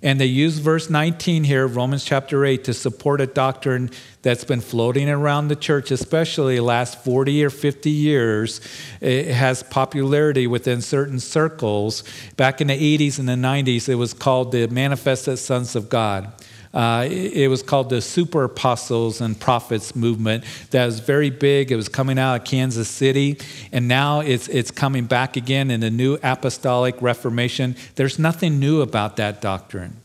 and 0.00 0.20
they 0.20 0.26
use 0.26 0.58
verse 0.58 0.88
19 0.88 1.42
here, 1.42 1.66
Romans 1.66 2.04
chapter 2.04 2.44
8, 2.44 2.62
to 2.64 2.74
support 2.74 3.20
a 3.20 3.26
doctrine 3.26 3.90
that's 4.22 4.44
been 4.44 4.60
floating 4.60 5.10
around 5.10 5.48
the 5.48 5.56
church, 5.56 5.90
especially 5.90 6.60
last 6.60 7.02
40 7.02 7.44
or 7.44 7.50
50 7.50 7.90
years. 7.90 8.60
It 9.00 9.26
has 9.26 9.64
popularity 9.64 10.46
within 10.46 10.82
certain 10.82 11.18
circles. 11.18 12.04
Back 12.36 12.60
in 12.60 12.68
the 12.68 12.98
80s 12.98 13.18
and 13.18 13.28
the 13.28 13.32
90s, 13.32 13.88
it 13.88 13.96
was 13.96 14.14
called 14.14 14.52
the 14.52 14.68
Manifested 14.68 15.40
Sons 15.40 15.74
of 15.74 15.88
God. 15.88 16.32
Uh, 16.74 17.08
it 17.10 17.48
was 17.48 17.62
called 17.62 17.88
the 17.88 18.00
Super 18.00 18.44
Apostles 18.44 19.20
and 19.20 19.38
Prophets 19.38 19.96
movement. 19.96 20.44
That 20.70 20.86
was 20.86 21.00
very 21.00 21.30
big. 21.30 21.72
It 21.72 21.76
was 21.76 21.88
coming 21.88 22.18
out 22.18 22.34
of 22.36 22.44
Kansas 22.44 22.88
City, 22.88 23.38
and 23.72 23.88
now 23.88 24.20
it's 24.20 24.48
it's 24.48 24.70
coming 24.70 25.06
back 25.06 25.36
again 25.36 25.70
in 25.70 25.80
the 25.80 25.90
new 25.90 26.18
Apostolic 26.22 27.00
Reformation. 27.00 27.74
There's 27.94 28.18
nothing 28.18 28.60
new 28.60 28.82
about 28.82 29.16
that 29.16 29.40
doctrine. 29.40 30.02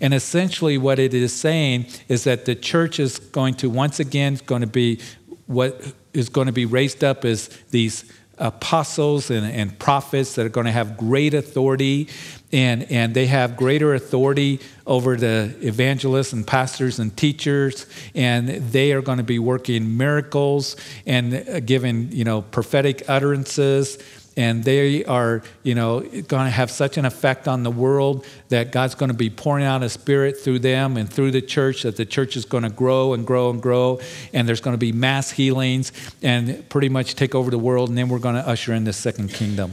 And 0.00 0.12
essentially, 0.14 0.78
what 0.78 0.98
it 0.98 1.14
is 1.14 1.32
saying 1.32 1.86
is 2.08 2.24
that 2.24 2.44
the 2.44 2.54
church 2.54 3.00
is 3.00 3.18
going 3.18 3.54
to 3.54 3.70
once 3.70 3.98
again 3.98 4.38
going 4.46 4.60
to 4.60 4.66
be 4.66 5.00
what 5.46 5.94
is 6.12 6.28
going 6.28 6.46
to 6.46 6.52
be 6.52 6.66
raised 6.66 7.02
up 7.02 7.24
as 7.24 7.48
these 7.70 8.04
apostles 8.40 9.30
and, 9.30 9.46
and 9.46 9.78
prophets 9.78 10.34
that 10.34 10.46
are 10.46 10.50
going 10.50 10.66
to 10.66 10.72
have 10.72 10.96
great 10.96 11.34
authority 11.34 12.08
and, 12.52 12.90
and 12.90 13.14
they 13.14 13.26
have 13.26 13.56
greater 13.56 13.94
authority 13.94 14.58
over 14.86 15.16
the 15.16 15.54
evangelists 15.60 16.32
and 16.32 16.46
pastors 16.46 16.98
and 16.98 17.16
teachers 17.16 17.86
and 18.14 18.48
they 18.48 18.92
are 18.92 19.02
going 19.02 19.18
to 19.18 19.24
be 19.24 19.38
working 19.38 19.96
miracles 19.96 20.74
and 21.06 21.34
uh, 21.34 21.60
giving 21.60 22.10
you 22.10 22.24
know 22.24 22.42
prophetic 22.42 23.08
utterances 23.08 23.98
and 24.40 24.64
they 24.64 25.04
are, 25.04 25.42
you 25.62 25.74
know, 25.74 26.00
going 26.00 26.46
to 26.46 26.50
have 26.50 26.70
such 26.70 26.96
an 26.96 27.04
effect 27.04 27.46
on 27.46 27.62
the 27.62 27.70
world 27.70 28.24
that 28.48 28.72
God's 28.72 28.94
going 28.94 29.10
to 29.10 29.16
be 29.16 29.28
pouring 29.28 29.66
out 29.66 29.82
a 29.82 29.90
spirit 29.90 30.38
through 30.38 30.60
them 30.60 30.96
and 30.96 31.12
through 31.12 31.30
the 31.30 31.42
church 31.42 31.82
that 31.82 31.96
the 31.96 32.06
church 32.06 32.36
is 32.36 32.46
going 32.46 32.62
to 32.62 32.70
grow 32.70 33.12
and 33.12 33.26
grow 33.26 33.50
and 33.50 33.60
grow 33.60 34.00
and 34.32 34.48
there's 34.48 34.62
going 34.62 34.72
to 34.72 34.78
be 34.78 34.92
mass 34.92 35.30
healings 35.30 35.92
and 36.22 36.66
pretty 36.70 36.88
much 36.88 37.16
take 37.16 37.34
over 37.34 37.50
the 37.50 37.58
world 37.58 37.90
and 37.90 37.98
then 37.98 38.08
we're 38.08 38.18
going 38.18 38.34
to 38.34 38.48
usher 38.48 38.72
in 38.72 38.84
the 38.84 38.94
second 38.94 39.28
kingdom. 39.28 39.72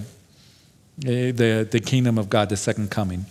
Eh, 1.06 1.32
the, 1.32 1.66
the 1.72 1.80
kingdom 1.80 2.18
of 2.18 2.30
God, 2.30 2.50
the 2.50 2.58
second 2.58 2.92
coming. 2.92 3.26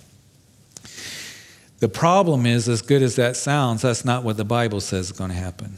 The 1.81 1.91
problem 1.91 2.47
is, 2.47 2.67
as 2.67 2.81
good 2.81 3.03
as 3.03 3.17
that 3.17 3.37
sounds, 3.37 3.83
that's 3.83 4.07
not 4.07 4.25
what 4.25 4.39
the 4.39 4.47
Bible 4.47 4.81
says 4.81 5.11
is 5.11 5.13
going 5.13 5.29
to 5.29 5.37
happen. 5.37 5.77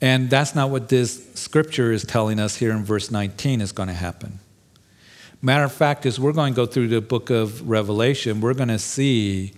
And 0.00 0.28
that's 0.28 0.54
not 0.54 0.70
what 0.70 0.88
this 0.88 1.32
scripture 1.34 1.92
is 1.92 2.04
telling 2.04 2.38
us 2.38 2.56
here 2.56 2.72
in 2.72 2.84
verse 2.84 3.10
19 3.10 3.60
is 3.60 3.72
going 3.72 3.88
to 3.88 3.94
happen. 3.94 4.40
Matter 5.40 5.64
of 5.64 5.72
fact, 5.72 6.06
as 6.06 6.18
we're 6.18 6.32
going 6.32 6.52
to 6.52 6.56
go 6.56 6.66
through 6.66 6.88
the 6.88 7.00
book 7.00 7.30
of 7.30 7.68
Revelation, 7.68 8.40
we're 8.40 8.54
going 8.54 8.68
to 8.68 8.78
see 8.78 9.52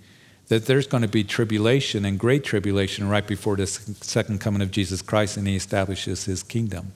that 0.47 0.65
there's 0.65 0.87
going 0.87 1.01
to 1.03 1.07
be 1.07 1.23
tribulation 1.23 2.05
and 2.05 2.19
great 2.19 2.43
tribulation 2.43 3.07
right 3.07 3.25
before 3.25 3.55
the 3.55 3.67
second 3.67 4.41
coming 4.41 4.61
of 4.61 4.71
Jesus 4.71 5.01
Christ 5.01 5.37
and 5.37 5.47
he 5.47 5.55
establishes 5.55 6.25
his 6.25 6.43
kingdom. 6.43 6.93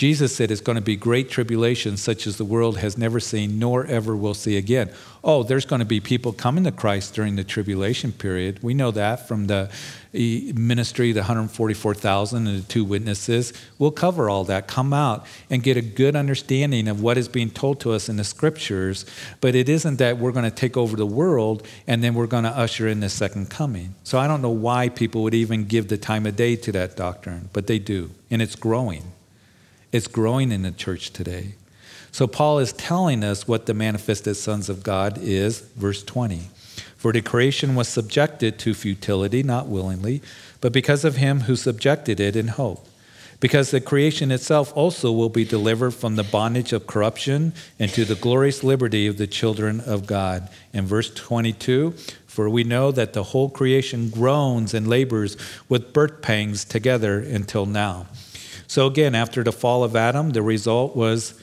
Jesus 0.00 0.34
said 0.34 0.50
it's 0.50 0.62
going 0.62 0.76
to 0.76 0.80
be 0.80 0.96
great 0.96 1.28
tribulation, 1.28 1.98
such 1.98 2.26
as 2.26 2.38
the 2.38 2.44
world 2.46 2.78
has 2.78 2.96
never 2.96 3.20
seen 3.20 3.58
nor 3.58 3.84
ever 3.84 4.16
will 4.16 4.32
see 4.32 4.56
again. 4.56 4.90
Oh, 5.22 5.42
there's 5.42 5.66
going 5.66 5.80
to 5.80 5.84
be 5.84 6.00
people 6.00 6.32
coming 6.32 6.64
to 6.64 6.72
Christ 6.72 7.12
during 7.12 7.36
the 7.36 7.44
tribulation 7.44 8.10
period. 8.10 8.62
We 8.62 8.72
know 8.72 8.92
that 8.92 9.28
from 9.28 9.48
the 9.48 9.70
ministry, 10.14 11.12
the 11.12 11.20
144,000 11.20 12.46
and 12.46 12.62
the 12.62 12.66
two 12.66 12.82
witnesses. 12.82 13.52
We'll 13.78 13.90
cover 13.90 14.30
all 14.30 14.44
that, 14.44 14.66
come 14.66 14.94
out 14.94 15.26
and 15.50 15.62
get 15.62 15.76
a 15.76 15.82
good 15.82 16.16
understanding 16.16 16.88
of 16.88 17.02
what 17.02 17.18
is 17.18 17.28
being 17.28 17.50
told 17.50 17.78
to 17.80 17.92
us 17.92 18.08
in 18.08 18.16
the 18.16 18.24
scriptures. 18.24 19.04
But 19.42 19.54
it 19.54 19.68
isn't 19.68 19.98
that 19.98 20.16
we're 20.16 20.32
going 20.32 20.48
to 20.48 20.50
take 20.50 20.78
over 20.78 20.96
the 20.96 21.04
world 21.04 21.68
and 21.86 22.02
then 22.02 22.14
we're 22.14 22.26
going 22.26 22.44
to 22.44 22.56
usher 22.56 22.88
in 22.88 23.00
the 23.00 23.10
second 23.10 23.50
coming. 23.50 23.96
So 24.02 24.18
I 24.18 24.26
don't 24.26 24.40
know 24.40 24.48
why 24.48 24.88
people 24.88 25.22
would 25.24 25.34
even 25.34 25.66
give 25.66 25.88
the 25.88 25.98
time 25.98 26.24
of 26.24 26.36
day 26.36 26.56
to 26.56 26.72
that 26.72 26.96
doctrine, 26.96 27.50
but 27.52 27.66
they 27.66 27.78
do, 27.78 28.12
and 28.30 28.40
it's 28.40 28.56
growing. 28.56 29.02
It's 29.92 30.06
growing 30.06 30.52
in 30.52 30.62
the 30.62 30.70
church 30.70 31.12
today. 31.12 31.54
So 32.12 32.26
Paul 32.26 32.58
is 32.58 32.72
telling 32.72 33.22
us 33.22 33.46
what 33.46 33.66
the 33.66 33.74
manifested 33.74 34.36
sons 34.36 34.68
of 34.68 34.82
God 34.82 35.18
is, 35.20 35.60
verse 35.60 36.02
20. 36.02 36.48
For 36.96 37.12
the 37.12 37.22
creation 37.22 37.74
was 37.74 37.88
subjected 37.88 38.58
to 38.60 38.74
futility, 38.74 39.42
not 39.42 39.68
willingly, 39.68 40.22
but 40.60 40.72
because 40.72 41.04
of 41.04 41.16
him 41.16 41.40
who 41.40 41.56
subjected 41.56 42.20
it 42.20 42.36
in 42.36 42.48
hope. 42.48 42.86
Because 43.40 43.70
the 43.70 43.80
creation 43.80 44.30
itself 44.30 44.70
also 44.76 45.10
will 45.10 45.30
be 45.30 45.46
delivered 45.46 45.92
from 45.92 46.16
the 46.16 46.22
bondage 46.22 46.74
of 46.74 46.86
corruption 46.86 47.54
into 47.78 48.04
the 48.04 48.14
glorious 48.14 48.62
liberty 48.62 49.06
of 49.06 49.16
the 49.16 49.26
children 49.26 49.80
of 49.80 50.06
God. 50.06 50.50
In 50.74 50.84
verse 50.84 51.10
22, 51.14 51.92
for 52.26 52.50
we 52.50 52.64
know 52.64 52.92
that 52.92 53.14
the 53.14 53.22
whole 53.22 53.48
creation 53.48 54.10
groans 54.10 54.74
and 54.74 54.86
labors 54.86 55.38
with 55.70 55.94
birth 55.94 56.20
pangs 56.20 56.66
together 56.66 57.18
until 57.18 57.64
now. 57.64 58.08
So, 58.70 58.86
again, 58.86 59.16
after 59.16 59.42
the 59.42 59.50
fall 59.50 59.82
of 59.82 59.96
Adam, 59.96 60.30
the 60.30 60.42
result 60.42 60.94
was 60.94 61.34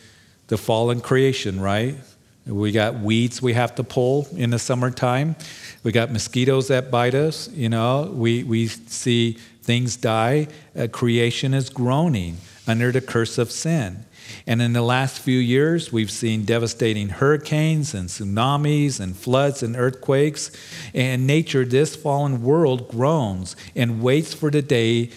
the 0.48 0.58
fallen 0.58 1.02
creation, 1.02 1.60
right? 1.60 1.98
We 2.46 2.72
got 2.72 3.02
weeds 3.02 3.42
we 3.42 3.52
have 3.52 3.76
to 3.76 3.84
pull 3.84 4.30
in 4.38 4.52
the 4.52 4.60
summertime. 4.60 5.36
We 5.84 5.92
got 5.92 6.10
mosquitoes 6.10 6.70
that 6.70 6.90
bite 6.90 7.16
us. 7.16 7.50
You 7.50 7.68
know, 7.68 8.10
we, 8.14 8.46
we 8.46 8.68
see 8.68 9.34
things 9.62 9.98
die. 9.98 10.48
Uh, 10.74 10.88
creation 10.90 11.54
is 11.54 11.70
groaning 11.70 12.38
under 12.66 12.94
the 12.94 13.02
curse 13.02 13.38
of 13.38 13.52
sin. 13.52 14.06
And 14.46 14.62
in 14.62 14.72
the 14.72 14.82
last 14.82 15.20
few 15.20 15.38
years, 15.38 15.92
we've 15.92 16.12
seen 16.12 16.46
devastating 16.46 17.10
hurricanes 17.10 17.94
and 17.94 18.08
tsunamis 18.08 19.02
and 19.02 19.18
floods 19.18 19.62
and 19.62 19.76
earthquakes. 19.76 20.50
And 20.94 21.28
nature, 21.28 21.66
this 21.66 21.94
fallen 21.94 22.42
world, 22.42 22.88
groans 22.88 23.58
and 23.76 24.02
waits 24.02 24.34
for 24.34 24.50
the 24.50 24.62
day 24.62 25.10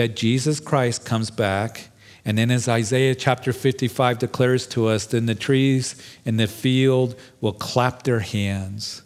that 0.00 0.16
Jesus 0.16 0.60
Christ 0.60 1.04
comes 1.04 1.30
back 1.30 1.90
and 2.24 2.38
then, 2.38 2.50
as 2.50 2.68
Isaiah 2.68 3.14
chapter 3.14 3.52
55 3.52 4.18
declares 4.18 4.66
to 4.68 4.86
us, 4.86 5.06
then 5.06 5.26
the 5.26 5.34
trees 5.34 5.94
in 6.24 6.36
the 6.36 6.46
field 6.46 7.16
will 7.40 7.52
clap 7.52 8.02
their 8.02 8.20
hands. 8.20 9.02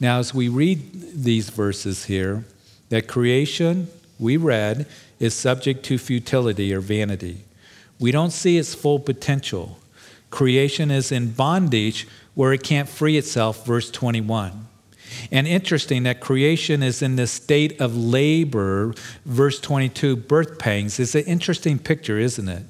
Now, 0.00 0.18
as 0.18 0.32
we 0.32 0.48
read 0.48 1.22
these 1.24 1.50
verses 1.50 2.04
here, 2.04 2.44
that 2.90 3.08
creation, 3.08 3.88
we 4.18 4.36
read, 4.36 4.86
is 5.18 5.34
subject 5.34 5.84
to 5.86 5.98
futility 5.98 6.72
or 6.74 6.80
vanity. 6.80 7.44
We 7.98 8.10
don't 8.10 8.30
see 8.30 8.58
its 8.58 8.74
full 8.74 9.00
potential. 9.00 9.78
Creation 10.30 10.90
is 10.90 11.10
in 11.10 11.32
bondage 11.32 12.06
where 12.34 12.52
it 12.52 12.62
can't 12.62 12.88
free 12.88 13.16
itself, 13.16 13.66
verse 13.66 13.90
21. 13.90 14.67
And 15.30 15.46
interesting 15.46 16.02
that 16.04 16.20
creation 16.20 16.82
is 16.82 17.02
in 17.02 17.16
this 17.16 17.32
state 17.32 17.80
of 17.80 17.96
labor, 17.96 18.94
verse 19.24 19.60
22, 19.60 20.16
birth 20.16 20.58
pangs. 20.58 20.98
It's 20.98 21.14
an 21.14 21.24
interesting 21.24 21.78
picture, 21.78 22.18
isn't 22.18 22.48
it? 22.48 22.64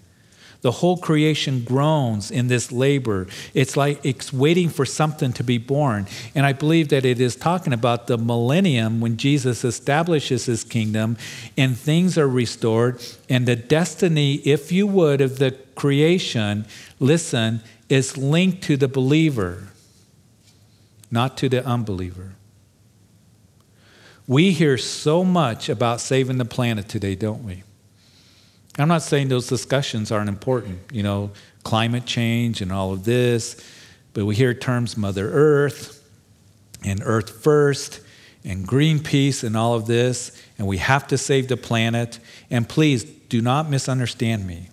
The 0.60 0.72
whole 0.72 0.96
creation 0.96 1.62
groans 1.62 2.32
in 2.32 2.48
this 2.48 2.72
labor. 2.72 3.28
It's 3.54 3.76
like 3.76 4.04
it's 4.04 4.32
waiting 4.32 4.68
for 4.68 4.84
something 4.84 5.32
to 5.34 5.44
be 5.44 5.56
born. 5.56 6.08
And 6.34 6.44
I 6.44 6.52
believe 6.52 6.88
that 6.88 7.04
it 7.04 7.20
is 7.20 7.36
talking 7.36 7.72
about 7.72 8.08
the 8.08 8.18
millennium 8.18 9.00
when 9.00 9.16
Jesus 9.16 9.64
establishes 9.64 10.46
his 10.46 10.64
kingdom 10.64 11.16
and 11.56 11.78
things 11.78 12.18
are 12.18 12.28
restored. 12.28 13.00
And 13.28 13.46
the 13.46 13.54
destiny, 13.54 14.36
if 14.44 14.72
you 14.72 14.88
would, 14.88 15.20
of 15.20 15.38
the 15.38 15.52
creation, 15.76 16.66
listen, 16.98 17.60
is 17.88 18.18
linked 18.18 18.62
to 18.64 18.76
the 18.76 18.88
believer 18.88 19.68
not 21.10 21.36
to 21.38 21.48
the 21.48 21.64
unbeliever. 21.64 22.34
We 24.26 24.52
hear 24.52 24.76
so 24.76 25.24
much 25.24 25.68
about 25.68 26.00
saving 26.00 26.38
the 26.38 26.44
planet 26.44 26.88
today, 26.88 27.14
don't 27.14 27.44
we? 27.44 27.62
I'm 28.78 28.88
not 28.88 29.02
saying 29.02 29.28
those 29.28 29.48
discussions 29.48 30.12
aren't 30.12 30.28
important, 30.28 30.80
you 30.92 31.02
know, 31.02 31.30
climate 31.64 32.06
change 32.06 32.60
and 32.60 32.70
all 32.70 32.92
of 32.92 33.04
this, 33.04 33.56
but 34.12 34.24
we 34.24 34.36
hear 34.36 34.54
terms 34.54 34.96
Mother 34.96 35.30
Earth 35.32 36.02
and 36.84 37.00
Earth 37.04 37.42
First 37.42 38.00
and 38.44 38.66
Greenpeace 38.66 39.42
and 39.42 39.56
all 39.56 39.74
of 39.74 39.86
this, 39.86 40.40
and 40.58 40.66
we 40.66 40.76
have 40.78 41.06
to 41.08 41.18
save 41.18 41.48
the 41.48 41.56
planet. 41.56 42.20
And 42.50 42.68
please 42.68 43.04
do 43.04 43.40
not 43.40 43.68
misunderstand 43.68 44.46
me. 44.46 44.68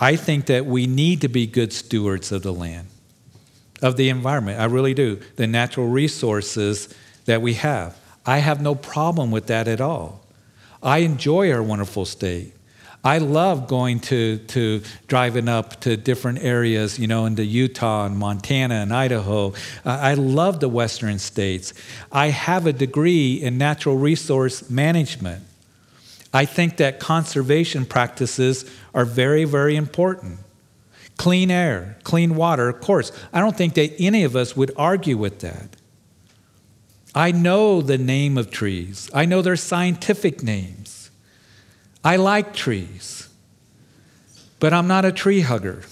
I 0.00 0.16
think 0.16 0.46
that 0.46 0.66
we 0.66 0.86
need 0.86 1.20
to 1.20 1.28
be 1.28 1.46
good 1.46 1.72
stewards 1.72 2.32
of 2.32 2.42
the 2.42 2.52
land 2.52 2.88
of 3.82 3.96
the 3.96 4.08
environment. 4.08 4.60
I 4.60 4.64
really 4.64 4.94
do. 4.94 5.20
The 5.36 5.46
natural 5.46 5.88
resources 5.88 6.94
that 7.26 7.42
we 7.42 7.54
have. 7.54 7.98
I 8.24 8.38
have 8.38 8.62
no 8.62 8.74
problem 8.74 9.30
with 9.30 9.48
that 9.48 9.68
at 9.68 9.80
all. 9.80 10.24
I 10.82 10.98
enjoy 10.98 11.52
our 11.52 11.62
wonderful 11.62 12.04
state. 12.04 12.54
I 13.04 13.18
love 13.18 13.66
going 13.66 13.98
to, 14.00 14.38
to 14.38 14.82
driving 15.08 15.48
up 15.48 15.80
to 15.80 15.96
different 15.96 16.38
areas, 16.38 17.00
you 17.00 17.08
know, 17.08 17.26
into 17.26 17.44
Utah 17.44 18.06
and 18.06 18.16
Montana 18.16 18.76
and 18.76 18.92
Idaho. 18.92 19.54
I 19.84 20.14
love 20.14 20.60
the 20.60 20.68
western 20.68 21.18
states. 21.18 21.74
I 22.12 22.28
have 22.28 22.66
a 22.66 22.72
degree 22.72 23.42
in 23.42 23.58
natural 23.58 23.96
resource 23.96 24.70
management. 24.70 25.44
I 26.32 26.44
think 26.44 26.76
that 26.76 27.00
conservation 27.00 27.86
practices 27.86 28.70
are 28.94 29.04
very, 29.04 29.44
very 29.44 29.74
important. 29.74 30.38
Clean 31.16 31.50
air, 31.50 31.98
clean 32.02 32.34
water, 32.34 32.68
of 32.68 32.80
course. 32.80 33.12
I 33.32 33.40
don't 33.40 33.56
think 33.56 33.74
that 33.74 33.94
any 33.98 34.24
of 34.24 34.34
us 34.34 34.56
would 34.56 34.72
argue 34.76 35.16
with 35.16 35.40
that. 35.40 35.76
I 37.14 37.30
know 37.30 37.82
the 37.82 37.98
name 37.98 38.38
of 38.38 38.50
trees, 38.50 39.10
I 39.12 39.24
know 39.24 39.42
their 39.42 39.56
scientific 39.56 40.42
names. 40.42 41.10
I 42.04 42.16
like 42.16 42.52
trees, 42.54 43.28
but 44.58 44.72
I'm 44.72 44.88
not 44.88 45.04
a 45.04 45.12
tree 45.12 45.42
hugger. 45.42 45.82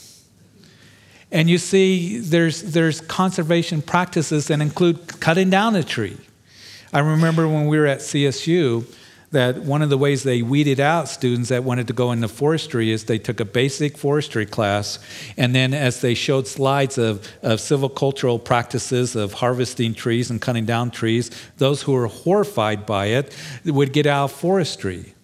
And 1.31 1.49
you 1.49 1.59
see, 1.59 2.19
there's, 2.19 2.63
there's 2.63 3.01
conservation 3.01 3.83
practices 3.83 4.49
that 4.49 4.61
include 4.61 5.21
cutting 5.21 5.51
down 5.51 5.77
a 5.77 5.85
tree. 5.85 6.17
I 6.93 6.99
remember 6.99 7.47
when 7.47 7.69
we 7.69 7.79
were 7.79 7.87
at 7.87 8.01
CSU, 8.01 8.85
that 9.33 9.59
one 9.59 9.81
of 9.81 9.91
the 9.91 9.99
ways 9.99 10.25
they 10.25 10.43
weeded 10.43 10.81
out 10.81 11.09
students 11.09 11.51
that 11.51 11.63
wanted 11.63 11.87
to 11.87 11.93
go 11.93 12.11
into 12.11 12.27
forestry 12.27 12.91
is 12.91 13.05
they 13.05 13.19
took 13.19 13.39
a 13.39 13.45
basic 13.45 13.97
forestry 13.97 14.45
class, 14.45 14.99
and 15.37 15.55
then 15.55 15.73
as 15.73 16.01
they 16.01 16.15
showed 16.15 16.49
slides 16.49 16.99
of, 16.99 17.27
of 17.43 17.61
silvicultural 17.61 18.43
practices 18.43 19.15
of 19.15 19.35
harvesting 19.35 19.95
trees 19.95 20.31
and 20.31 20.41
cutting 20.41 20.67
down 20.67 20.91
trees, 20.91 21.31
those 21.59 21.83
who 21.83 21.93
were 21.93 22.09
horrified 22.09 22.85
by 22.87 23.07
it 23.07 23.35
would 23.65 23.93
get 23.93 24.07
out 24.07 24.25
of 24.25 24.33
forestry. 24.33 25.15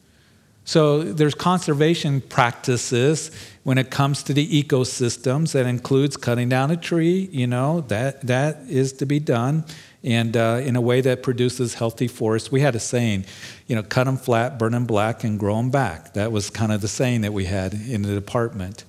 So 0.65 1.03
there's 1.03 1.35
conservation 1.35 2.21
practices 2.21 3.31
when 3.63 3.79
it 3.79 3.91
comes 3.91 4.25
to 4.25 4.33
the 4.33 4.63
ecosystems 4.63 5.53
that 5.53 5.65
includes 5.65 6.17
cutting 6.17 6.49
down 6.49 6.73
a 6.73 6.77
tree, 6.77 7.29
you 7.33 7.47
know, 7.47 7.83
that 7.83 8.27
that 8.27 8.59
is 8.69 8.93
to 8.95 9.07
be 9.07 9.21
done 9.21 9.65
and 10.07 10.37
uh, 10.37 10.61
in 10.63 10.77
a 10.77 10.81
way 10.81 11.01
that 11.01 11.23
produces 11.23 11.75
healthy 11.75 12.07
forests. 12.07 12.51
We 12.51 12.61
had 12.61 12.77
a 12.77 12.81
saying, 12.81 13.27
you 13.67 13.75
know, 13.75 13.83
cut 13.83 14.05
them 14.05 14.17
flat, 14.17 14.59
burn 14.59 14.73
them 14.73 14.87
black, 14.87 15.25
and 15.25 15.39
grow 15.39 15.57
them 15.57 15.71
back. 15.71 16.15
That 16.15 16.31
was 16.31 16.49
kind 16.49 16.71
of 16.71 16.81
the 16.81 16.89
saying 16.89 17.23
that 17.23 17.33
we 17.33 17.45
had 17.45 17.75
in 17.75 18.03
the 18.03 18.15
department. 18.15 18.85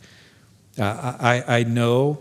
Uh, 0.80 1.18
I, 1.20 1.44
I 1.60 1.64
know 1.64 2.20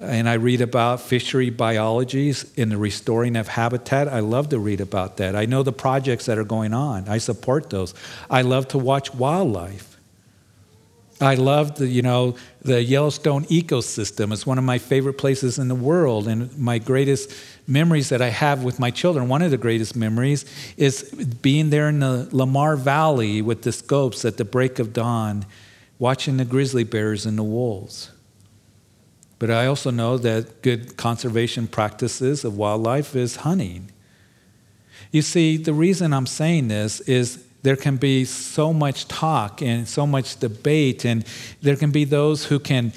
and 0.00 0.28
I 0.28 0.34
read 0.34 0.60
about 0.60 1.00
fishery 1.00 1.50
biologies 1.50 2.52
in 2.54 2.68
the 2.68 2.78
restoring 2.78 3.34
of 3.36 3.48
habitat. 3.48 4.06
I 4.06 4.20
love 4.20 4.48
to 4.50 4.58
read 4.58 4.80
about 4.80 5.16
that. 5.16 5.34
I 5.34 5.44
know 5.44 5.62
the 5.64 5.72
projects 5.72 6.26
that 6.26 6.38
are 6.38 6.44
going 6.44 6.72
on. 6.72 7.08
I 7.08 7.18
support 7.18 7.70
those. 7.70 7.94
I 8.30 8.42
love 8.42 8.68
to 8.68 8.78
watch 8.78 9.12
wildlife. 9.12 9.96
I 11.20 11.34
love 11.34 11.78
the, 11.78 11.88
you 11.88 12.02
know, 12.02 12.36
the 12.62 12.80
Yellowstone 12.80 13.44
ecosystem. 13.46 14.32
It's 14.32 14.46
one 14.46 14.56
of 14.56 14.62
my 14.62 14.78
favorite 14.78 15.14
places 15.14 15.58
in 15.58 15.66
the 15.66 15.74
world. 15.74 16.28
And 16.28 16.56
my 16.56 16.78
greatest 16.78 17.32
memories 17.68 18.08
that 18.08 18.22
I 18.22 18.30
have 18.30 18.64
with 18.64 18.80
my 18.80 18.90
children, 18.90 19.28
one 19.28 19.42
of 19.42 19.50
the 19.50 19.58
greatest 19.58 19.94
memories 19.94 20.44
is 20.76 21.02
being 21.42 21.68
there 21.70 21.88
in 21.88 22.00
the 22.00 22.28
Lamar 22.32 22.76
Valley 22.76 23.42
with 23.42 23.62
the 23.62 23.72
scopes 23.72 24.24
at 24.24 24.38
the 24.38 24.44
break 24.44 24.78
of 24.78 24.94
dawn, 24.94 25.44
watching 25.98 26.38
the 26.38 26.44
grizzly 26.44 26.84
bears 26.84 27.26
and 27.26 27.36
the 27.36 27.42
wolves. 27.42 28.10
But 29.38 29.50
I 29.50 29.66
also 29.66 29.90
know 29.90 30.16
that 30.18 30.62
good 30.62 30.96
conservation 30.96 31.68
practices 31.68 32.44
of 32.44 32.56
wildlife 32.56 33.14
is 33.14 33.36
hunting. 33.36 33.92
You 35.12 35.22
see, 35.22 35.56
the 35.56 35.72
reason 35.74 36.12
I'm 36.12 36.26
saying 36.26 36.68
this 36.68 37.00
is 37.00 37.44
there 37.62 37.76
can 37.76 37.96
be 37.96 38.24
so 38.24 38.72
much 38.72 39.08
talk 39.08 39.62
and 39.62 39.86
so 39.86 40.06
much 40.06 40.40
debate, 40.40 41.04
and 41.04 41.24
there 41.60 41.76
can 41.76 41.90
be 41.90 42.04
those 42.04 42.46
who 42.46 42.58
can 42.58 42.92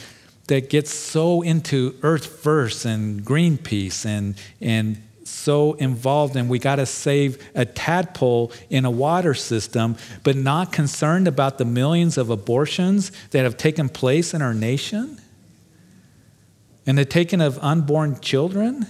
that 0.51 0.69
gets 0.69 0.93
so 0.93 1.41
into 1.41 1.95
Earth 2.03 2.25
First 2.25 2.83
and 2.83 3.23
Greenpeace 3.23 4.05
and 4.05 4.35
and 4.59 5.01
so 5.23 5.75
involved 5.75 6.35
and 6.35 6.49
we 6.49 6.59
got 6.59 6.75
to 6.75 6.85
save 6.85 7.41
a 7.55 7.63
tadpole 7.63 8.51
in 8.69 8.83
a 8.83 8.91
water 8.91 9.33
system, 9.33 9.95
but 10.23 10.35
not 10.35 10.73
concerned 10.73 11.25
about 11.25 11.57
the 11.57 11.63
millions 11.63 12.17
of 12.17 12.29
abortions 12.29 13.13
that 13.29 13.43
have 13.43 13.55
taken 13.55 13.87
place 13.87 14.33
in 14.33 14.41
our 14.41 14.53
nation 14.53 15.21
and 16.85 16.97
the 16.97 17.05
taking 17.05 17.39
of 17.39 17.57
unborn 17.59 18.19
children. 18.19 18.85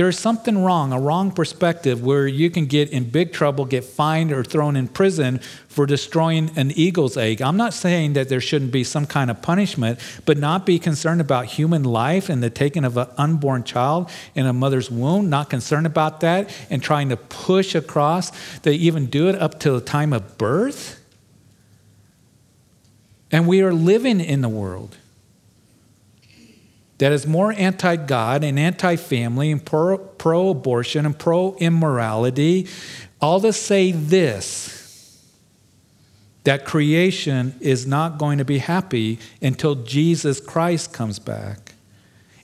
There's 0.00 0.18
something 0.18 0.64
wrong, 0.64 0.94
a 0.94 0.98
wrong 0.98 1.30
perspective 1.30 2.02
where 2.02 2.26
you 2.26 2.48
can 2.48 2.64
get 2.64 2.88
in 2.88 3.10
big 3.10 3.34
trouble, 3.34 3.66
get 3.66 3.84
fined, 3.84 4.32
or 4.32 4.42
thrown 4.42 4.74
in 4.74 4.88
prison 4.88 5.40
for 5.68 5.84
destroying 5.84 6.50
an 6.56 6.70
eagle's 6.70 7.18
egg. 7.18 7.42
I'm 7.42 7.58
not 7.58 7.74
saying 7.74 8.14
that 8.14 8.30
there 8.30 8.40
shouldn't 8.40 8.72
be 8.72 8.82
some 8.82 9.04
kind 9.04 9.30
of 9.30 9.42
punishment, 9.42 9.98
but 10.24 10.38
not 10.38 10.64
be 10.64 10.78
concerned 10.78 11.20
about 11.20 11.44
human 11.44 11.82
life 11.82 12.30
and 12.30 12.42
the 12.42 12.48
taking 12.48 12.86
of 12.86 12.96
an 12.96 13.08
unborn 13.18 13.62
child 13.62 14.08
in 14.34 14.46
a 14.46 14.54
mother's 14.54 14.90
womb, 14.90 15.28
not 15.28 15.50
concerned 15.50 15.84
about 15.84 16.20
that, 16.20 16.48
and 16.70 16.82
trying 16.82 17.10
to 17.10 17.18
push 17.18 17.74
across 17.74 18.32
to 18.60 18.70
even 18.70 19.04
do 19.04 19.28
it 19.28 19.34
up 19.34 19.60
to 19.60 19.72
the 19.72 19.82
time 19.82 20.14
of 20.14 20.38
birth. 20.38 20.98
And 23.30 23.46
we 23.46 23.60
are 23.60 23.74
living 23.74 24.18
in 24.18 24.40
the 24.40 24.48
world 24.48 24.96
that 27.00 27.12
is 27.12 27.26
more 27.26 27.50
anti 27.52 27.96
God 27.96 28.44
and 28.44 28.58
anti 28.58 28.96
family 28.96 29.50
and 29.50 29.64
pro 29.64 30.50
abortion 30.50 31.06
and 31.06 31.18
pro 31.18 31.54
immorality, 31.54 32.68
all 33.22 33.40
to 33.40 33.54
say 33.54 33.90
this 33.90 34.76
that 36.44 36.66
creation 36.66 37.54
is 37.60 37.86
not 37.86 38.18
going 38.18 38.36
to 38.36 38.44
be 38.44 38.58
happy 38.58 39.18
until 39.40 39.76
Jesus 39.76 40.40
Christ 40.40 40.92
comes 40.92 41.18
back 41.18 41.72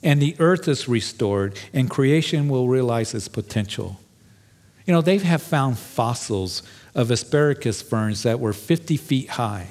and 0.01 0.19
the 0.19 0.35
earth 0.39 0.67
is 0.67 0.87
restored 0.87 1.57
and 1.71 1.87
creation 1.87 2.49
will 2.49 2.67
realize 2.67 3.13
its 3.13 3.27
potential. 3.27 3.99
You 4.85 4.93
know, 4.93 5.01
they 5.01 5.19
have 5.19 5.41
found 5.43 5.77
fossils 5.77 6.63
of 6.95 7.11
asparagus 7.11 7.83
ferns 7.83 8.23
that 8.23 8.39
were 8.39 8.53
50 8.53 8.97
feet 8.97 9.29
high. 9.29 9.67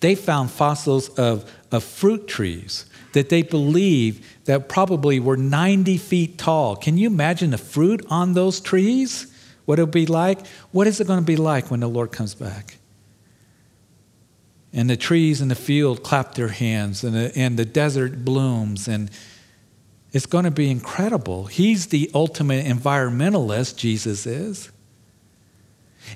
They 0.00 0.16
found 0.16 0.50
fossils 0.50 1.08
of, 1.10 1.52
of 1.70 1.84
fruit 1.84 2.26
trees 2.26 2.86
that 3.12 3.28
they 3.28 3.42
believe 3.42 4.36
that 4.44 4.68
probably 4.68 5.20
were 5.20 5.36
90 5.36 5.96
feet 5.98 6.38
tall. 6.38 6.76
Can 6.76 6.98
you 6.98 7.06
imagine 7.06 7.50
the 7.50 7.58
fruit 7.58 8.04
on 8.10 8.34
those 8.34 8.60
trees? 8.60 9.32
What 9.64 9.78
it'll 9.78 9.90
be 9.90 10.06
like? 10.06 10.46
What 10.72 10.86
is 10.86 11.00
it 11.00 11.06
going 11.06 11.20
to 11.20 11.24
be 11.24 11.36
like 11.36 11.70
when 11.70 11.80
the 11.80 11.88
Lord 11.88 12.12
comes 12.12 12.34
back? 12.34 12.78
And 14.72 14.88
the 14.88 14.96
trees 14.96 15.40
in 15.40 15.48
the 15.48 15.54
field 15.54 16.02
clap 16.02 16.34
their 16.34 16.48
hands, 16.48 17.02
and 17.02 17.14
the, 17.14 17.32
and 17.36 17.58
the 17.58 17.64
desert 17.64 18.24
blooms, 18.24 18.86
and 18.86 19.10
it's 20.12 20.26
going 20.26 20.44
to 20.44 20.50
be 20.50 20.70
incredible. 20.70 21.46
He's 21.46 21.86
the 21.86 22.10
ultimate 22.14 22.64
environmentalist, 22.64 23.76
Jesus 23.76 24.26
is. 24.26 24.70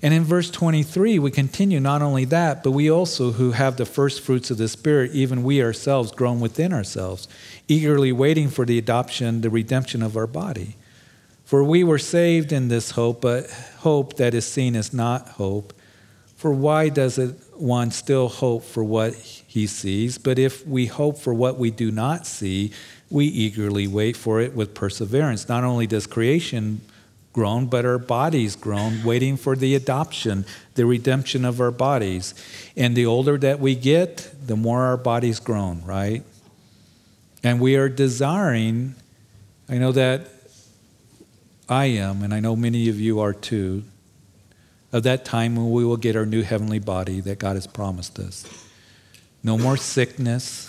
And 0.01 0.15
in 0.15 0.25
verse 0.25 0.51
23, 0.51 1.19
we 1.19 1.31
continue 1.31 1.81
not 1.81 2.03
only 2.03 2.25
that, 2.27 2.63
but 2.63 2.71
we 2.71 2.91
also, 2.91 3.33
who 3.33 3.53
have 3.53 3.77
the 3.77 3.85
first 3.85 4.21
fruits 4.23 4.51
of 4.51 4.59
the 4.59 4.69
Spirit, 4.69 5.13
even 5.13 5.43
we 5.43 5.63
ourselves, 5.63 6.13
groan 6.13 6.41
within 6.41 6.73
ourselves, 6.73 7.29
eagerly 7.69 8.13
waiting 8.13 8.49
for 8.49 8.65
the 8.65 8.79
adoption, 8.79 9.41
the 9.41 9.51
redemption 9.51 10.03
of 10.03 10.17
our 10.17 10.27
body. 10.27 10.77
For 11.45 11.63
we 11.63 11.85
were 11.85 11.99
saved 11.99 12.53
in 12.53 12.69
this 12.69 12.93
hope, 12.93 13.21
but 13.21 13.51
hope 13.81 14.17
that 14.17 14.33
is 14.33 14.47
seen 14.47 14.75
is 14.75 14.95
not 14.95 15.29
hope. 15.29 15.75
For 16.37 16.51
why 16.51 16.89
does 16.89 17.19
it 17.19 17.37
one 17.55 17.91
still 17.91 18.29
hope 18.29 18.65
for 18.65 18.83
what 18.83 19.15
he 19.15 19.67
sees? 19.67 20.19
But 20.19 20.39
if 20.39 20.67
we 20.67 20.87
hope 20.87 21.19
for 21.19 21.35
what 21.35 21.59
we 21.59 21.71
do 21.71 21.91
not 21.91 22.27
see, 22.27 22.73
we 23.11 23.27
eagerly 23.27 23.87
wait 23.87 24.17
for 24.17 24.41
it 24.41 24.55
with 24.55 24.75
perseverance. 24.75 25.49
Not 25.49 25.63
only 25.63 25.87
does 25.87 26.07
creation 26.07 26.81
groan, 27.33 27.67
but 27.67 27.85
our 27.85 27.99
bodies 27.99 28.57
groan, 28.57 29.03
waiting 29.05 29.37
for 29.37 29.57
the 29.57 29.75
adoption, 29.75 30.45
the 30.75 30.85
redemption 30.85 31.45
of 31.45 31.61
our 31.61 31.71
bodies. 31.71 32.35
And 32.77 32.95
the 32.95 33.07
older 33.07 33.39
that 33.39 33.59
we 33.59 33.75
get, 33.75 34.31
the 34.47 34.57
more 34.57 34.83
our 34.83 34.97
bodies 34.97 35.41
groan, 35.41 35.83
right? 35.85 36.23
And 37.43 37.61
we 37.61 37.77
are 37.77 37.89
desiring, 37.89 38.95
I 39.69 39.79
know 39.79 39.93
that 39.93 40.29
I 41.69 41.87
am, 41.87 42.23
and 42.23 42.35
I 42.35 42.41
know 42.41 42.55
many 42.55 42.89
of 42.89 43.01
you 43.01 43.21
are 43.21 43.33
too, 43.33 43.85
of 44.93 45.03
that 45.05 45.25
time 45.25 45.57
when 45.57 45.71
we 45.71 45.85
will 45.85 45.97
get 45.97 46.17
our 46.17 46.27
new 46.27 46.43
heavenly 46.43 46.79
body 46.79 47.21
that 47.21 47.39
God 47.39 47.57
has 47.57 47.67
promised 47.67 48.19
us. 48.19 48.47
No 49.43 49.57
more 49.57 49.77
sickness, 49.77 50.69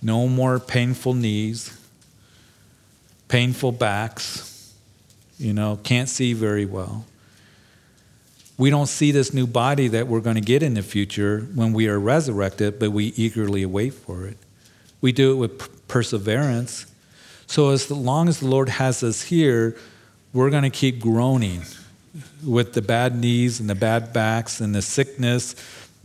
no 0.00 0.28
more 0.28 0.60
painful 0.60 1.14
knees, 1.14 1.76
painful 3.26 3.72
backs, 3.72 4.53
you 5.38 5.52
know, 5.52 5.78
can't 5.82 6.08
see 6.08 6.32
very 6.32 6.66
well. 6.66 7.04
We 8.56 8.70
don't 8.70 8.86
see 8.86 9.10
this 9.10 9.34
new 9.34 9.46
body 9.46 9.88
that 9.88 10.06
we're 10.06 10.20
going 10.20 10.36
to 10.36 10.42
get 10.42 10.62
in 10.62 10.74
the 10.74 10.82
future 10.82 11.40
when 11.54 11.72
we 11.72 11.88
are 11.88 11.98
resurrected, 11.98 12.78
but 12.78 12.92
we 12.92 13.06
eagerly 13.16 13.62
await 13.62 13.94
for 13.94 14.26
it. 14.26 14.36
We 15.00 15.12
do 15.12 15.32
it 15.32 15.36
with 15.36 15.88
perseverance. 15.88 16.86
So, 17.46 17.70
as 17.70 17.90
long 17.90 18.28
as 18.28 18.40
the 18.40 18.46
Lord 18.46 18.68
has 18.68 19.02
us 19.02 19.22
here, 19.22 19.76
we're 20.32 20.50
going 20.50 20.62
to 20.62 20.70
keep 20.70 21.00
groaning 21.00 21.62
with 22.44 22.74
the 22.74 22.82
bad 22.82 23.16
knees 23.16 23.60
and 23.60 23.68
the 23.68 23.74
bad 23.74 24.12
backs 24.12 24.60
and 24.60 24.74
the 24.74 24.82
sickness 24.82 25.54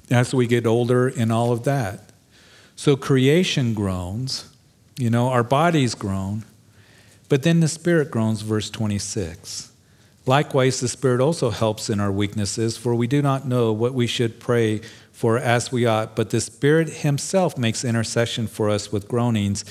as 0.09 0.33
we 0.33 0.47
get 0.47 0.65
older 0.65 1.07
and 1.07 1.31
all 1.31 1.51
of 1.51 1.63
that. 1.63 2.09
So 2.75 2.95
creation 2.95 3.73
groans, 3.73 4.49
you 4.97 5.09
know, 5.09 5.29
our 5.29 5.43
bodies 5.43 5.95
groan, 5.95 6.45
but 7.29 7.43
then 7.43 7.59
the 7.59 7.67
Spirit 7.67 8.11
groans, 8.11 8.41
verse 8.41 8.69
26. 8.69 9.71
Likewise, 10.25 10.79
the 10.79 10.87
Spirit 10.87 11.21
also 11.21 11.49
helps 11.49 11.89
in 11.89 11.99
our 11.99 12.11
weaknesses, 12.11 12.77
for 12.77 12.93
we 12.93 13.07
do 13.07 13.21
not 13.21 13.47
know 13.47 13.71
what 13.71 13.93
we 13.93 14.07
should 14.07 14.39
pray 14.39 14.81
for 15.11 15.37
as 15.37 15.71
we 15.71 15.85
ought, 15.85 16.15
but 16.15 16.29
the 16.29 16.41
Spirit 16.41 16.89
Himself 16.89 17.57
makes 17.57 17.85
intercession 17.85 18.47
for 18.47 18.69
us 18.69 18.91
with 18.91 19.07
groanings 19.07 19.63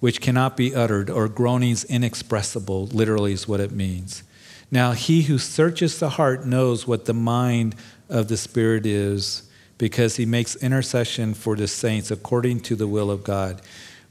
which 0.00 0.20
cannot 0.20 0.56
be 0.56 0.74
uttered, 0.74 1.08
or 1.08 1.28
groanings 1.28 1.84
inexpressible, 1.84 2.86
literally 2.88 3.32
is 3.32 3.48
what 3.48 3.60
it 3.60 3.72
means. 3.72 4.22
Now, 4.70 4.92
he 4.92 5.22
who 5.22 5.38
searches 5.38 5.98
the 5.98 6.10
heart 6.10 6.44
knows 6.44 6.86
what 6.86 7.06
the 7.06 7.14
mind 7.14 7.74
of 8.08 8.28
the 8.28 8.36
Spirit 8.36 8.84
is 8.84 9.48
because 9.78 10.16
he 10.16 10.26
makes 10.26 10.56
intercession 10.56 11.34
for 11.34 11.56
the 11.56 11.68
saints 11.68 12.10
according 12.10 12.60
to 12.60 12.76
the 12.76 12.86
will 12.86 13.10
of 13.10 13.24
God. 13.24 13.62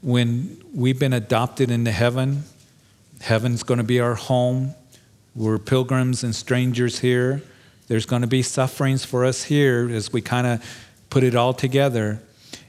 When 0.02 0.62
we've 0.74 0.98
been 0.98 1.12
adopted 1.12 1.70
into 1.70 1.90
heaven, 1.90 2.44
heaven's 3.20 3.62
going 3.62 3.78
to 3.78 3.84
be 3.84 4.00
our 4.00 4.14
home. 4.14 4.74
We're 5.34 5.58
pilgrims 5.58 6.24
and 6.24 6.34
strangers 6.34 7.00
here. 7.00 7.42
There's 7.88 8.06
going 8.06 8.22
to 8.22 8.28
be 8.28 8.42
sufferings 8.42 9.04
for 9.04 9.24
us 9.24 9.44
here 9.44 9.88
as 9.90 10.12
we 10.12 10.20
kind 10.20 10.46
of 10.46 10.64
put 11.10 11.22
it 11.22 11.34
all 11.34 11.52
together. 11.52 12.20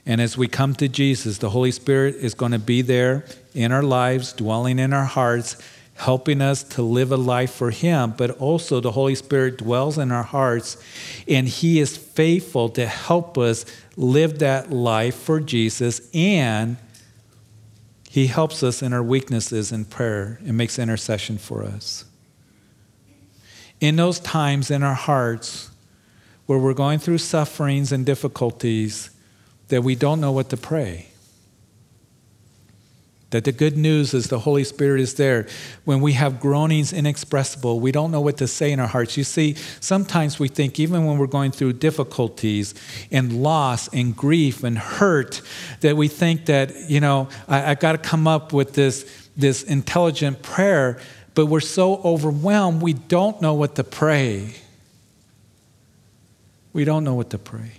And 0.06 0.20
as 0.20 0.36
we 0.36 0.48
come 0.48 0.74
to 0.76 0.88
Jesus, 0.88 1.38
the 1.38 1.50
Holy 1.50 1.70
Spirit 1.70 2.16
is 2.16 2.34
going 2.34 2.52
to 2.52 2.58
be 2.58 2.82
there 2.82 3.24
in 3.54 3.72
our 3.72 3.82
lives, 3.82 4.32
dwelling 4.32 4.78
in 4.78 4.92
our 4.92 5.04
hearts 5.04 5.56
helping 5.98 6.40
us 6.40 6.62
to 6.62 6.80
live 6.80 7.10
a 7.10 7.16
life 7.16 7.52
for 7.52 7.70
Him, 7.72 8.14
but 8.16 8.30
also 8.38 8.80
the 8.80 8.92
Holy 8.92 9.16
Spirit 9.16 9.58
dwells 9.58 9.98
in 9.98 10.12
our 10.12 10.22
hearts, 10.22 10.82
and 11.26 11.48
He 11.48 11.80
is 11.80 11.96
faithful 11.96 12.68
to 12.70 12.86
help 12.86 13.36
us 13.36 13.66
live 13.96 14.38
that 14.38 14.70
life 14.70 15.16
for 15.16 15.40
Jesus, 15.40 16.08
and 16.14 16.76
He 18.10 18.26
helps 18.26 18.62
us 18.62 18.82
in 18.82 18.92
our 18.92 19.02
weaknesses 19.02 19.70
in 19.70 19.84
prayer 19.84 20.38
and 20.44 20.56
makes 20.56 20.78
intercession 20.78 21.38
for 21.38 21.62
us. 21.62 22.04
In 23.80 23.96
those 23.96 24.18
times 24.18 24.70
in 24.70 24.82
our 24.82 24.94
hearts 24.94 25.70
where 26.46 26.58
we're 26.58 26.74
going 26.74 26.98
through 26.98 27.18
sufferings 27.18 27.92
and 27.92 28.04
difficulties 28.04 29.10
that 29.68 29.82
we 29.82 29.94
don't 29.94 30.20
know 30.20 30.32
what 30.32 30.48
to 30.50 30.56
pray, 30.56 31.08
that 33.30 33.44
the 33.44 33.52
good 33.52 33.76
news 33.76 34.14
is 34.14 34.28
the 34.28 34.38
Holy 34.38 34.64
Spirit 34.64 35.00
is 35.00 35.14
there. 35.14 35.46
When 35.84 36.00
we 36.00 36.14
have 36.14 36.40
groanings 36.40 36.94
inexpressible, 36.94 37.78
we 37.78 37.92
don't 37.92 38.10
know 38.10 38.22
what 38.22 38.38
to 38.38 38.46
say 38.46 38.72
in 38.72 38.80
our 38.80 38.86
hearts. 38.86 39.18
You 39.18 39.24
see, 39.24 39.54
sometimes 39.80 40.38
we 40.38 40.48
think, 40.48 40.80
even 40.80 41.04
when 41.04 41.18
we're 41.18 41.26
going 41.26 41.50
through 41.50 41.74
difficulties 41.74 42.74
and 43.10 43.42
loss 43.42 43.88
and 43.88 44.16
grief 44.16 44.64
and 44.64 44.78
hurt, 44.78 45.42
that 45.80 45.96
we 45.96 46.08
think 46.08 46.46
that, 46.46 46.88
you 46.88 47.00
know, 47.00 47.28
I, 47.46 47.58
have 47.58 47.80
got 47.80 47.92
to 47.92 47.98
come 47.98 48.26
up 48.26 48.54
with 48.54 48.72
this, 48.72 49.28
this 49.36 49.62
intelligent 49.62 50.42
prayer, 50.42 50.98
but 51.34 51.46
we're 51.46 51.60
so 51.60 51.96
overwhelmed, 51.96 52.80
we 52.80 52.94
don't 52.94 53.42
know 53.42 53.52
what 53.52 53.76
to 53.76 53.84
pray. 53.84 54.54
We 56.72 56.84
don't 56.84 57.04
know 57.04 57.14
what 57.14 57.30
to 57.30 57.38
pray. 57.38 57.72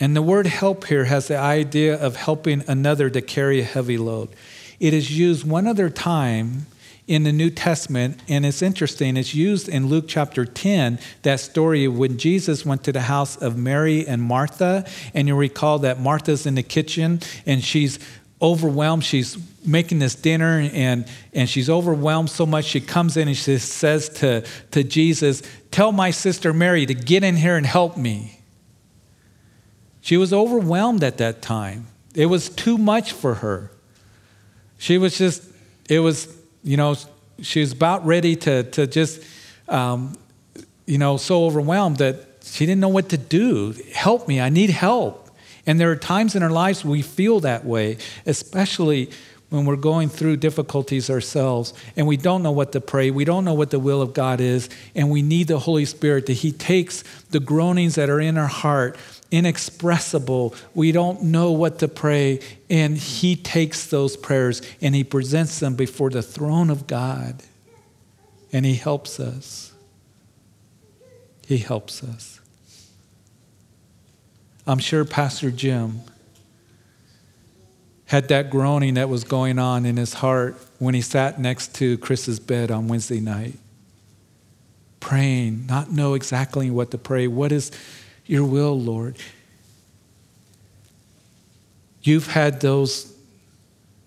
And 0.00 0.16
the 0.16 0.22
word 0.22 0.46
help 0.46 0.86
here 0.86 1.04
has 1.04 1.28
the 1.28 1.38
idea 1.38 1.94
of 2.00 2.16
helping 2.16 2.64
another 2.68 3.10
to 3.10 3.22
carry 3.22 3.60
a 3.60 3.64
heavy 3.64 3.96
load. 3.96 4.30
It 4.80 4.92
is 4.92 5.16
used 5.16 5.48
one 5.48 5.66
other 5.66 5.88
time 5.88 6.66
in 7.06 7.22
the 7.22 7.32
New 7.32 7.50
Testament, 7.50 8.18
and 8.28 8.46
it's 8.46 8.62
interesting. 8.62 9.16
It's 9.16 9.34
used 9.34 9.68
in 9.68 9.88
Luke 9.88 10.06
chapter 10.08 10.44
10, 10.46 10.98
that 11.22 11.38
story 11.38 11.86
when 11.86 12.16
Jesus 12.16 12.64
went 12.64 12.82
to 12.84 12.92
the 12.92 13.02
house 13.02 13.36
of 13.36 13.58
Mary 13.58 14.06
and 14.06 14.22
Martha. 14.22 14.86
And 15.12 15.28
you 15.28 15.36
recall 15.36 15.80
that 15.80 16.00
Martha's 16.00 16.46
in 16.46 16.54
the 16.54 16.62
kitchen 16.62 17.20
and 17.44 17.62
she's 17.62 17.98
overwhelmed. 18.40 19.04
She's 19.04 19.36
making 19.66 19.98
this 19.98 20.14
dinner 20.14 20.68
and, 20.72 21.06
and 21.34 21.48
she's 21.48 21.68
overwhelmed 21.68 22.30
so 22.30 22.46
much. 22.46 22.64
She 22.64 22.80
comes 22.80 23.16
in 23.16 23.28
and 23.28 23.36
she 23.36 23.58
says 23.58 24.08
to, 24.20 24.44
to 24.70 24.82
Jesus, 24.82 25.42
Tell 25.70 25.92
my 25.92 26.10
sister 26.10 26.52
Mary 26.52 26.86
to 26.86 26.94
get 26.94 27.22
in 27.22 27.36
here 27.36 27.56
and 27.56 27.66
help 27.66 27.96
me. 27.96 28.40
She 30.04 30.18
was 30.18 30.34
overwhelmed 30.34 31.02
at 31.02 31.16
that 31.16 31.40
time. 31.40 31.86
It 32.14 32.26
was 32.26 32.50
too 32.50 32.76
much 32.76 33.12
for 33.12 33.36
her. 33.36 33.70
She 34.76 34.98
was 34.98 35.16
just, 35.16 35.42
it 35.88 36.00
was, 36.00 36.28
you 36.62 36.76
know, 36.76 36.94
she 37.40 37.60
was 37.60 37.72
about 37.72 38.04
ready 38.04 38.36
to, 38.36 38.64
to 38.64 38.86
just, 38.86 39.22
um, 39.66 40.14
you 40.84 40.98
know, 40.98 41.16
so 41.16 41.46
overwhelmed 41.46 41.96
that 41.96 42.16
she 42.42 42.66
didn't 42.66 42.82
know 42.82 42.90
what 42.90 43.08
to 43.08 43.16
do. 43.16 43.74
Help 43.94 44.28
me, 44.28 44.42
I 44.42 44.50
need 44.50 44.68
help. 44.68 45.30
And 45.66 45.80
there 45.80 45.90
are 45.90 45.96
times 45.96 46.36
in 46.36 46.42
our 46.42 46.50
lives 46.50 46.84
we 46.84 47.00
feel 47.00 47.40
that 47.40 47.64
way, 47.64 47.96
especially 48.26 49.08
when 49.54 49.66
we're 49.66 49.76
going 49.76 50.08
through 50.08 50.36
difficulties 50.36 51.08
ourselves 51.08 51.72
and 51.96 52.06
we 52.08 52.16
don't 52.16 52.42
know 52.42 52.50
what 52.50 52.72
to 52.72 52.80
pray, 52.80 53.10
we 53.12 53.24
don't 53.24 53.44
know 53.44 53.54
what 53.54 53.70
the 53.70 53.78
will 53.78 54.02
of 54.02 54.12
God 54.12 54.40
is, 54.40 54.68
and 54.96 55.10
we 55.10 55.22
need 55.22 55.46
the 55.46 55.60
Holy 55.60 55.84
Spirit 55.84 56.26
that 56.26 56.32
He 56.32 56.50
takes 56.50 57.04
the 57.30 57.38
groanings 57.38 57.94
that 57.94 58.10
are 58.10 58.20
in 58.20 58.36
our 58.36 58.48
heart 58.48 58.96
inexpressible. 59.30 60.54
We 60.74 60.92
don't 60.92 61.22
know 61.24 61.52
what 61.52 61.78
to 61.80 61.88
pray. 61.88 62.40
And 62.68 62.96
He 62.96 63.36
takes 63.36 63.86
those 63.86 64.16
prayers 64.16 64.60
and 64.80 64.94
He 64.94 65.04
presents 65.04 65.60
them 65.60 65.76
before 65.76 66.10
the 66.10 66.22
throne 66.22 66.70
of 66.70 66.86
God. 66.86 67.42
And 68.52 68.64
He 68.64 68.74
helps 68.74 69.18
us. 69.20 69.72
He 71.46 71.58
helps 71.58 72.02
us. 72.02 72.40
I'm 74.66 74.78
sure 74.78 75.04
Pastor 75.04 75.50
Jim 75.50 76.00
had 78.14 78.28
that 78.28 78.48
groaning 78.48 78.94
that 78.94 79.08
was 79.08 79.24
going 79.24 79.58
on 79.58 79.84
in 79.84 79.96
his 79.96 80.14
heart 80.14 80.56
when 80.78 80.94
he 80.94 81.00
sat 81.00 81.40
next 81.40 81.74
to 81.74 81.98
Chris's 81.98 82.38
bed 82.38 82.70
on 82.70 82.86
Wednesday 82.86 83.18
night, 83.18 83.54
praying, 85.00 85.66
not 85.66 85.90
know 85.90 86.14
exactly 86.14 86.70
what 86.70 86.92
to 86.92 86.98
pray. 86.98 87.26
What 87.26 87.50
is 87.50 87.72
your 88.24 88.44
will, 88.44 88.78
Lord? 88.80 89.16
You've 92.04 92.28
had 92.28 92.60
those 92.60 93.12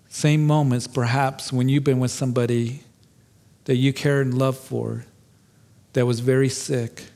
same 0.07 0.47
moments, 0.47 0.87
perhaps, 0.87 1.51
when 1.51 1.67
you've 1.67 1.83
been 1.83 1.99
with 1.99 2.11
somebody 2.11 2.83
that 3.65 3.75
you 3.75 3.91
care 3.91 4.21
and 4.21 4.33
love 4.33 4.57
for 4.57 5.03
that 5.91 6.05
was 6.05 6.21
very 6.21 6.47
sick. 6.47 7.07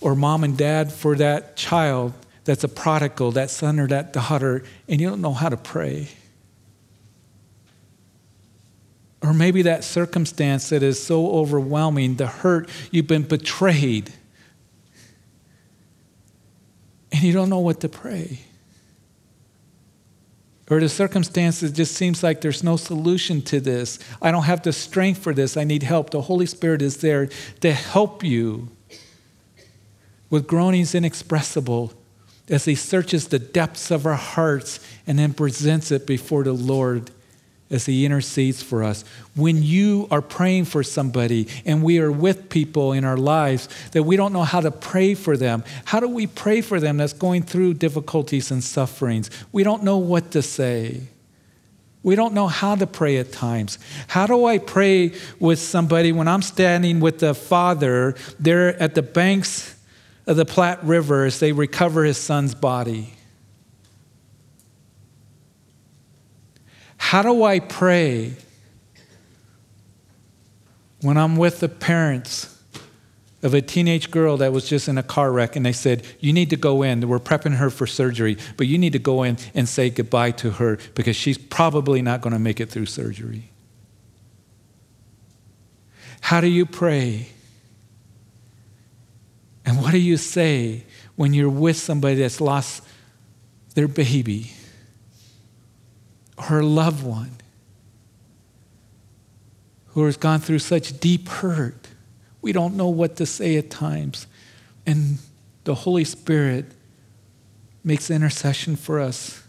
Or 0.00 0.16
mom 0.16 0.42
and 0.42 0.58
dad 0.58 0.92
for 0.92 1.14
that 1.14 1.56
child 1.56 2.14
that's 2.46 2.64
a 2.64 2.68
prodigal, 2.68 3.32
that 3.32 3.50
son 3.50 3.78
or 3.80 3.88
that 3.88 4.12
daughter, 4.12 4.62
and 4.88 5.00
you 5.00 5.08
don't 5.08 5.20
know 5.20 5.34
how 5.34 5.48
to 5.48 5.56
pray. 5.56 6.08
Or 9.20 9.34
maybe 9.34 9.62
that 9.62 9.82
circumstance 9.82 10.68
that 10.68 10.82
is 10.82 11.02
so 11.02 11.28
overwhelming, 11.32 12.14
the 12.14 12.28
hurt, 12.28 12.70
you've 12.92 13.08
been 13.08 13.24
betrayed, 13.24 14.12
and 17.10 17.22
you 17.22 17.32
don't 17.32 17.50
know 17.50 17.58
what 17.58 17.80
to 17.80 17.88
pray. 17.88 18.40
Or 20.70 20.78
the 20.78 20.88
circumstances 20.88 21.72
just 21.72 21.94
seems 21.94 22.22
like 22.22 22.40
there's 22.40 22.62
no 22.62 22.76
solution 22.76 23.42
to 23.42 23.60
this. 23.60 23.98
I 24.22 24.30
don't 24.30 24.44
have 24.44 24.62
the 24.62 24.72
strength 24.72 25.20
for 25.20 25.34
this. 25.34 25.56
I 25.56 25.64
need 25.64 25.82
help. 25.82 26.10
The 26.10 26.22
Holy 26.22 26.46
Spirit 26.46 26.82
is 26.82 26.98
there 26.98 27.28
to 27.60 27.72
help 27.72 28.22
you 28.22 28.68
with 30.30 30.46
groanings 30.46 30.94
inexpressible 30.94 31.92
as 32.48 32.64
He 32.64 32.74
searches 32.74 33.28
the 33.28 33.38
depths 33.38 33.90
of 33.90 34.06
our 34.06 34.14
hearts 34.14 34.80
and 35.06 35.18
then 35.18 35.32
presents 35.34 35.90
it 35.90 36.06
before 36.06 36.44
the 36.44 36.52
Lord 36.52 37.10
as 37.70 37.86
He 37.86 38.04
intercedes 38.04 38.62
for 38.62 38.84
us. 38.84 39.04
When 39.34 39.62
you 39.62 40.06
are 40.10 40.22
praying 40.22 40.66
for 40.66 40.82
somebody 40.82 41.48
and 41.64 41.82
we 41.82 41.98
are 41.98 42.12
with 42.12 42.48
people 42.48 42.92
in 42.92 43.04
our 43.04 43.16
lives 43.16 43.68
that 43.92 44.04
we 44.04 44.16
don't 44.16 44.32
know 44.32 44.44
how 44.44 44.60
to 44.60 44.70
pray 44.70 45.14
for 45.14 45.36
them, 45.36 45.64
how 45.84 46.00
do 46.00 46.08
we 46.08 46.26
pray 46.26 46.60
for 46.60 46.78
them 46.78 46.98
that's 46.98 47.12
going 47.12 47.42
through 47.42 47.74
difficulties 47.74 48.50
and 48.50 48.62
sufferings? 48.62 49.30
We 49.52 49.64
don't 49.64 49.82
know 49.82 49.98
what 49.98 50.30
to 50.32 50.42
say. 50.42 51.02
We 52.04 52.14
don't 52.14 52.34
know 52.34 52.46
how 52.46 52.76
to 52.76 52.86
pray 52.86 53.16
at 53.16 53.32
times. 53.32 53.80
How 54.06 54.28
do 54.28 54.44
I 54.44 54.58
pray 54.58 55.12
with 55.40 55.58
somebody 55.58 56.12
when 56.12 56.28
I'm 56.28 56.42
standing 56.42 57.00
with 57.00 57.18
the 57.18 57.34
father 57.34 58.14
there 58.38 58.80
at 58.80 58.94
the 58.94 59.02
banks 59.02 59.75
of 60.26 60.36
the 60.36 60.44
Platte 60.44 60.82
River 60.84 61.24
as 61.24 61.38
they 61.40 61.52
recover 61.52 62.04
his 62.04 62.18
son's 62.18 62.54
body? 62.54 63.12
How 66.96 67.22
do 67.22 67.44
I 67.44 67.60
pray 67.60 68.34
when 71.02 71.16
I'm 71.16 71.36
with 71.36 71.60
the 71.60 71.68
parents 71.68 72.52
of 73.42 73.54
a 73.54 73.62
teenage 73.62 74.10
girl 74.10 74.38
that 74.38 74.52
was 74.52 74.68
just 74.68 74.88
in 74.88 74.98
a 74.98 75.02
car 75.02 75.30
wreck 75.30 75.54
and 75.54 75.64
they 75.64 75.72
said, 75.72 76.04
You 76.18 76.32
need 76.32 76.50
to 76.50 76.56
go 76.56 76.82
in. 76.82 77.06
We're 77.06 77.20
prepping 77.20 77.56
her 77.56 77.70
for 77.70 77.86
surgery, 77.86 78.36
but 78.56 78.66
you 78.66 78.76
need 78.76 78.92
to 78.94 78.98
go 78.98 79.22
in 79.22 79.38
and 79.54 79.68
say 79.68 79.88
goodbye 79.88 80.32
to 80.32 80.52
her 80.52 80.78
because 80.94 81.14
she's 81.14 81.38
probably 81.38 82.02
not 82.02 82.22
going 82.22 82.32
to 82.32 82.40
make 82.40 82.60
it 82.60 82.70
through 82.70 82.86
surgery? 82.86 83.50
How 86.22 86.40
do 86.40 86.48
you 86.48 86.66
pray? 86.66 87.28
And 89.66 89.82
what 89.82 89.90
do 89.90 89.98
you 89.98 90.16
say 90.16 90.84
when 91.16 91.34
you're 91.34 91.50
with 91.50 91.76
somebody 91.76 92.14
that's 92.14 92.40
lost 92.40 92.84
their 93.74 93.88
baby 93.88 94.52
or 96.48 96.62
loved 96.62 97.04
one 97.04 97.32
who 99.88 100.04
has 100.04 100.16
gone 100.16 100.38
through 100.38 100.60
such 100.60 101.00
deep 101.00 101.28
hurt? 101.28 101.88
We 102.40 102.52
don't 102.52 102.76
know 102.76 102.88
what 102.88 103.16
to 103.16 103.26
say 103.26 103.56
at 103.56 103.68
times. 103.68 104.28
And 104.86 105.18
the 105.64 105.74
Holy 105.74 106.04
Spirit 106.04 106.66
makes 107.82 108.08
intercession 108.08 108.76
for 108.76 109.00
us 109.00 109.42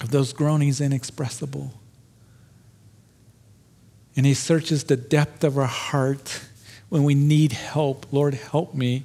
of 0.00 0.10
those 0.10 0.32
groanings 0.32 0.80
inexpressible. 0.80 1.74
And 4.16 4.24
He 4.24 4.32
searches 4.32 4.84
the 4.84 4.96
depth 4.96 5.44
of 5.44 5.58
our 5.58 5.66
heart 5.66 6.40
when 6.94 7.02
we 7.02 7.16
need 7.16 7.50
help. 7.50 8.06
Lord, 8.12 8.34
help 8.34 8.72
me. 8.72 9.02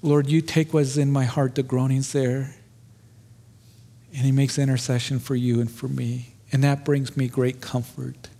Lord, 0.00 0.26
you 0.26 0.40
take 0.40 0.72
what's 0.72 0.96
in 0.96 1.12
my 1.12 1.24
heart, 1.24 1.54
the 1.54 1.62
groanings 1.62 2.12
there. 2.12 2.54
And 4.14 4.24
he 4.24 4.32
makes 4.32 4.58
intercession 4.58 5.18
for 5.18 5.36
you 5.36 5.60
and 5.60 5.70
for 5.70 5.86
me. 5.86 6.28
And 6.50 6.64
that 6.64 6.86
brings 6.86 7.14
me 7.14 7.28
great 7.28 7.60
comfort. 7.60 8.30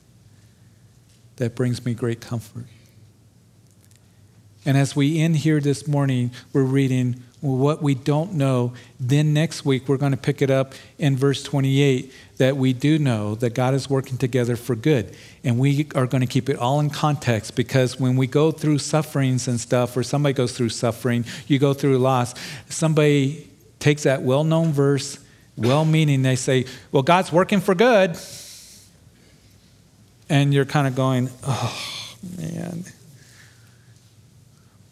That 1.36 1.54
brings 1.54 1.84
me 1.84 1.92
great 1.92 2.22
comfort. 2.22 2.64
And 4.64 4.78
as 4.78 4.96
we 4.96 5.20
end 5.20 5.36
here 5.36 5.60
this 5.60 5.86
morning, 5.86 6.30
we're 6.54 6.62
reading 6.62 7.22
what 7.54 7.82
we 7.82 7.94
don't 7.94 8.34
know. 8.34 8.72
Then 8.98 9.32
next 9.32 9.64
week, 9.64 9.88
we're 9.88 9.96
going 9.96 10.12
to 10.12 10.18
pick 10.18 10.42
it 10.42 10.50
up 10.50 10.74
in 10.98 11.16
verse 11.16 11.42
28 11.42 12.12
that 12.38 12.56
we 12.56 12.72
do 12.72 12.98
know 12.98 13.34
that 13.36 13.54
God 13.54 13.74
is 13.74 13.88
working 13.88 14.18
together 14.18 14.56
for 14.56 14.74
good. 14.74 15.14
And 15.44 15.58
we 15.58 15.86
are 15.94 16.06
going 16.06 16.22
to 16.22 16.26
keep 16.26 16.48
it 16.48 16.56
all 16.56 16.80
in 16.80 16.90
context 16.90 17.54
because 17.54 18.00
when 18.00 18.16
we 18.16 18.26
go 18.26 18.50
through 18.50 18.78
sufferings 18.78 19.46
and 19.48 19.60
stuff, 19.60 19.96
or 19.96 20.02
somebody 20.02 20.32
goes 20.32 20.52
through 20.56 20.70
suffering, 20.70 21.24
you 21.46 21.58
go 21.58 21.72
through 21.72 21.98
loss, 21.98 22.34
somebody 22.68 23.48
takes 23.78 24.02
that 24.02 24.22
well 24.22 24.44
known 24.44 24.72
verse, 24.72 25.18
well 25.56 25.84
meaning, 25.84 26.22
they 26.22 26.36
say, 26.36 26.66
Well, 26.92 27.02
God's 27.02 27.32
working 27.32 27.60
for 27.60 27.74
good. 27.74 28.18
And 30.28 30.52
you're 30.52 30.64
kind 30.64 30.86
of 30.86 30.96
going, 30.96 31.30
Oh, 31.44 31.96
man. 32.36 32.84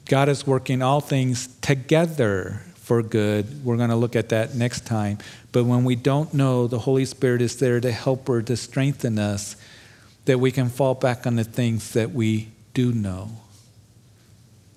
God 0.06 0.28
is 0.28 0.46
working 0.46 0.82
all 0.82 1.00
things 1.00 1.48
together 1.60 2.62
for 2.76 3.02
good. 3.02 3.64
We're 3.64 3.78
going 3.78 3.90
to 3.90 3.96
look 3.96 4.14
at 4.16 4.28
that 4.28 4.54
next 4.54 4.86
time. 4.86 5.18
But 5.52 5.64
when 5.64 5.84
we 5.84 5.96
don't 5.96 6.34
know, 6.34 6.66
the 6.66 6.80
Holy 6.80 7.06
Spirit 7.06 7.40
is 7.40 7.56
there 7.56 7.80
to 7.80 7.90
help 7.90 8.28
or 8.28 8.42
to 8.42 8.56
strengthen 8.56 9.18
us, 9.18 9.56
that 10.26 10.38
we 10.38 10.50
can 10.50 10.68
fall 10.68 10.94
back 10.94 11.26
on 11.26 11.36
the 11.36 11.44
things 11.44 11.92
that 11.94 12.12
we 12.12 12.48
do 12.74 12.92
know. 12.92 13.30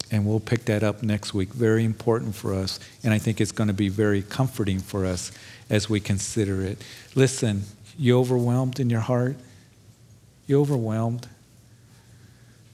And 0.10 0.26
we'll 0.26 0.40
pick 0.40 0.66
that 0.66 0.84
up 0.84 1.04
next 1.04 1.34
week. 1.34 1.50
Very 1.50 1.84
important 1.84 2.34
for 2.34 2.54
us. 2.54 2.80
And 3.04 3.14
I 3.14 3.18
think 3.18 3.42
it's 3.42 3.52
going 3.52 3.68
to 3.68 3.74
be 3.74 3.90
very 3.90 4.22
comforting 4.22 4.80
for 4.80 5.06
us 5.06 5.34
as 5.70 5.90
we 5.90 6.00
consider 6.00 6.62
it. 6.62 6.82
Listen, 7.16 7.64
you 7.98 8.18
overwhelmed 8.18 8.80
in 8.80 8.90
your 8.90 9.02
heart? 9.02 9.36
You 10.46 10.62
overwhelmed? 10.62 11.28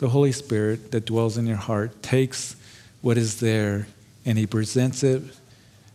The 0.04 0.10
Holy 0.10 0.34
Spirit 0.34 0.92
that 0.92 1.06
dwells 1.06 1.38
in 1.38 1.48
your 1.48 1.56
heart 1.56 2.04
takes 2.04 2.58
what 3.00 3.18
is 3.18 3.40
there 3.40 3.88
and 4.26 4.38
he 4.38 4.46
presents 4.46 5.02
it 5.02 5.24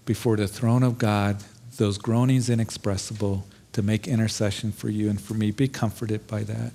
before 0.06 0.34
the 0.34 0.48
throne 0.48 0.82
of 0.82 0.96
God, 0.96 1.44
those 1.76 1.98
groanings 1.98 2.48
inexpressible, 2.48 3.46
to 3.72 3.82
make 3.82 4.08
intercession 4.08 4.72
for 4.72 4.88
you 4.88 5.10
and 5.10 5.20
for 5.20 5.34
me. 5.34 5.50
Be 5.50 5.68
comforted 5.68 6.26
by 6.26 6.42
that. 6.44 6.72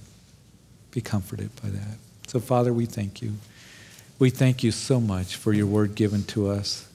Be 0.91 1.01
comforted 1.01 1.49
by 1.59 1.69
that. 1.69 1.97
So, 2.27 2.39
Father, 2.39 2.71
we 2.71 2.85
thank 2.85 3.23
you. 3.23 3.33
We 4.19 4.29
thank 4.29 4.63
you 4.63 4.69
so 4.71 5.01
much 5.01 5.35
for 5.35 5.53
your 5.53 5.65
word 5.65 5.95
given 5.95 6.25
to 6.25 6.49
us, 6.49 6.87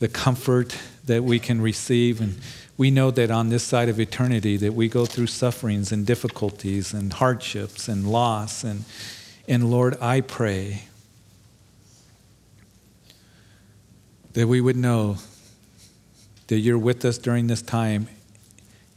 the 0.00 0.08
comfort 0.08 0.76
that 1.08 1.24
we 1.24 1.38
can 1.38 1.60
receive. 1.60 2.20
And 2.20 2.38
we 2.76 2.90
know 2.90 3.10
that 3.10 3.30
on 3.30 3.48
this 3.48 3.64
side 3.64 3.88
of 3.88 3.98
eternity 3.98 4.56
that 4.58 4.72
we 4.72 4.88
go 4.88 5.04
through 5.04 5.26
sufferings 5.26 5.90
and 5.90 6.06
difficulties 6.06 6.94
and 6.94 7.12
hardships 7.12 7.88
and 7.88 8.10
loss. 8.10 8.62
And 8.62 8.84
and 9.48 9.70
Lord 9.70 10.00
I 10.00 10.20
pray 10.20 10.84
that 14.34 14.46
we 14.46 14.60
would 14.60 14.76
know 14.76 15.16
that 16.46 16.58
you're 16.58 16.78
with 16.78 17.04
us 17.04 17.18
during 17.18 17.48
this 17.48 17.62
time 17.62 18.08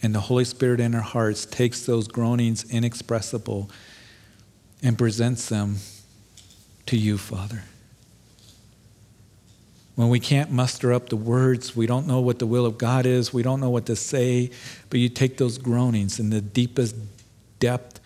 and 0.03 0.13
the 0.15 0.19
Holy 0.21 0.45
Spirit 0.45 0.79
in 0.79 0.93
our 0.95 1.01
hearts 1.01 1.45
takes 1.45 1.85
those 1.85 2.07
groanings 2.07 2.69
inexpressible 2.69 3.69
and 4.83 4.97
presents 4.97 5.49
them 5.49 5.77
to 6.87 6.97
you, 6.97 7.17
Father 7.17 7.63
when 9.95 10.09
we 10.09 10.19
can't 10.19 10.51
muster 10.51 10.93
up 10.93 11.09
the 11.09 11.17
words, 11.17 11.75
we 11.75 11.85
don't 11.85 12.07
know 12.07 12.21
what 12.21 12.39
the 12.39 12.45
will 12.45 12.65
of 12.65 12.77
God 12.77 13.05
is, 13.05 13.33
we 13.33 13.43
don't 13.43 13.59
know 13.59 13.69
what 13.69 13.85
to 13.87 13.95
say, 13.95 14.51
but 14.89 14.99
you 14.99 15.09
take 15.09 15.37
those 15.37 15.57
groanings 15.57 16.19
in 16.19 16.29
the 16.29 16.41
deepest 16.41 16.95
depth 17.59 17.99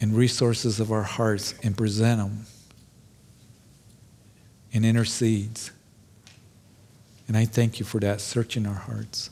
and 0.00 0.16
resources 0.16 0.80
of 0.80 0.90
our 0.90 1.04
hearts 1.04 1.54
and 1.62 1.76
present 1.76 2.20
them 2.20 2.46
and 4.74 4.84
intercedes. 4.84 5.70
And 7.28 7.36
I 7.36 7.44
thank 7.44 7.78
you 7.78 7.86
for 7.86 8.00
that, 8.00 8.20
searching 8.20 8.66
our 8.66 8.74
hearts. 8.74 9.30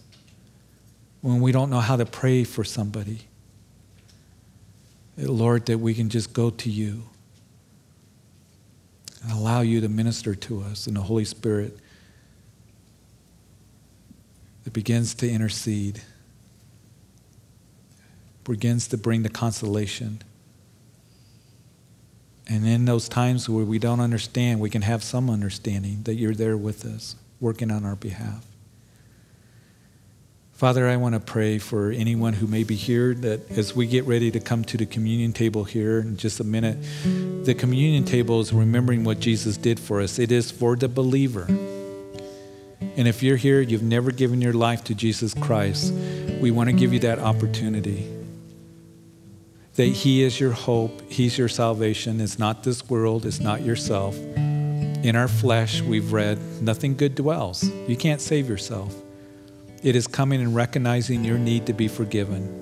When 1.23 1.41
we 1.41 1.53
don't 1.53 1.71
know 1.71 1.81
how 1.81 1.97
to 1.97 2.07
pray 2.07 2.45
for 2.45 2.65
somebody, 2.65 3.23
Lord, 5.19 5.67
that 5.67 5.79
we 5.79 5.93
can 5.93 6.09
just 6.09 6.33
go 6.33 6.51
to 6.51 6.71
you 6.71 7.03
and 9.23 9.33
allow 9.33 9.61
you 9.61 9.81
to 9.81 9.89
minister 9.89 10.35
to 10.35 10.63
us 10.63 10.87
in 10.87 10.95
the 10.95 11.03
Holy 11.03 11.25
Spirit 11.25 11.79
that 14.65 14.73
begins 14.73 15.15
to 15.15 15.31
intercede, 15.31 16.03
begins 18.45 18.89
to 18.89 18.99
bring 18.99 19.23
the 19.23 19.29
consolation. 19.29 20.23
And 22.49 22.67
in 22.67 22.85
those 22.85 23.09
times 23.09 23.49
where 23.49 23.65
we 23.65 23.79
don't 23.79 24.01
understand, 24.01 24.59
we 24.61 24.71
can 24.71 24.83
have 24.83 25.05
some 25.05 25.31
understanding 25.31 26.03
that 26.05 26.15
you're 26.15 26.35
there 26.35 26.57
with 26.57 26.85
us, 26.85 27.15
working 27.39 27.71
on 27.71 27.85
our 27.85 27.97
behalf. 27.97 28.45
Father, 30.61 30.87
I 30.87 30.97
want 30.97 31.15
to 31.15 31.21
pray 31.21 31.57
for 31.57 31.91
anyone 31.91 32.35
who 32.35 32.47
may 32.47 32.65
be 32.65 32.75
here 32.77 33.15
that 33.15 33.51
as 33.53 33.75
we 33.75 33.87
get 33.87 34.05
ready 34.05 34.31
to 34.31 34.41
come 34.41 34.63
to 34.65 34.77
the 34.77 34.85
communion 34.85 35.33
table 35.33 35.65
here 35.65 36.01
in 36.01 36.19
just 36.19 36.39
a 36.39 36.45
minute, 36.45 36.77
the 37.47 37.55
communion 37.55 38.05
table 38.05 38.41
is 38.41 38.53
remembering 38.53 39.03
what 39.03 39.21
Jesus 39.21 39.57
did 39.57 39.81
for 39.81 40.03
us. 40.03 40.19
It 40.19 40.31
is 40.31 40.51
for 40.51 40.77
the 40.77 40.87
believer. 40.87 41.47
And 41.49 43.09
if 43.09 43.23
you're 43.23 43.39
here, 43.39 43.63
you've 43.63 43.83
never 43.83 44.11
given 44.11 44.43
your 44.43 44.53
life 44.53 44.85
to 44.85 44.95
Jesus 44.95 45.33
Christ, 45.33 45.95
we 46.43 46.51
want 46.51 46.69
to 46.69 46.77
give 46.77 46.93
you 46.93 46.99
that 46.99 47.21
opportunity. 47.21 48.07
That 49.77 49.87
He 49.87 50.23
is 50.23 50.39
your 50.39 50.53
hope, 50.53 51.11
He's 51.11 51.39
your 51.39 51.49
salvation. 51.49 52.21
It's 52.21 52.39
not 52.39 52.65
this 52.65 52.87
world, 52.87 53.25
it's 53.25 53.41
not 53.41 53.63
yourself. 53.63 54.15
In 54.15 55.17
our 55.17 55.29
flesh, 55.29 55.81
we've 55.81 56.13
read, 56.13 56.39
nothing 56.61 56.97
good 56.97 57.15
dwells. 57.15 57.67
You 57.89 57.97
can't 57.97 58.21
save 58.21 58.47
yourself. 58.47 58.95
It 59.83 59.97
is 59.97 60.07
coming 60.07 60.43
and 60.43 60.55
recognizing 60.55 61.25
your 61.25 61.39
need 61.39 61.67
to 61.67 61.73
be 61.73 61.89
forgiven. 61.89 62.57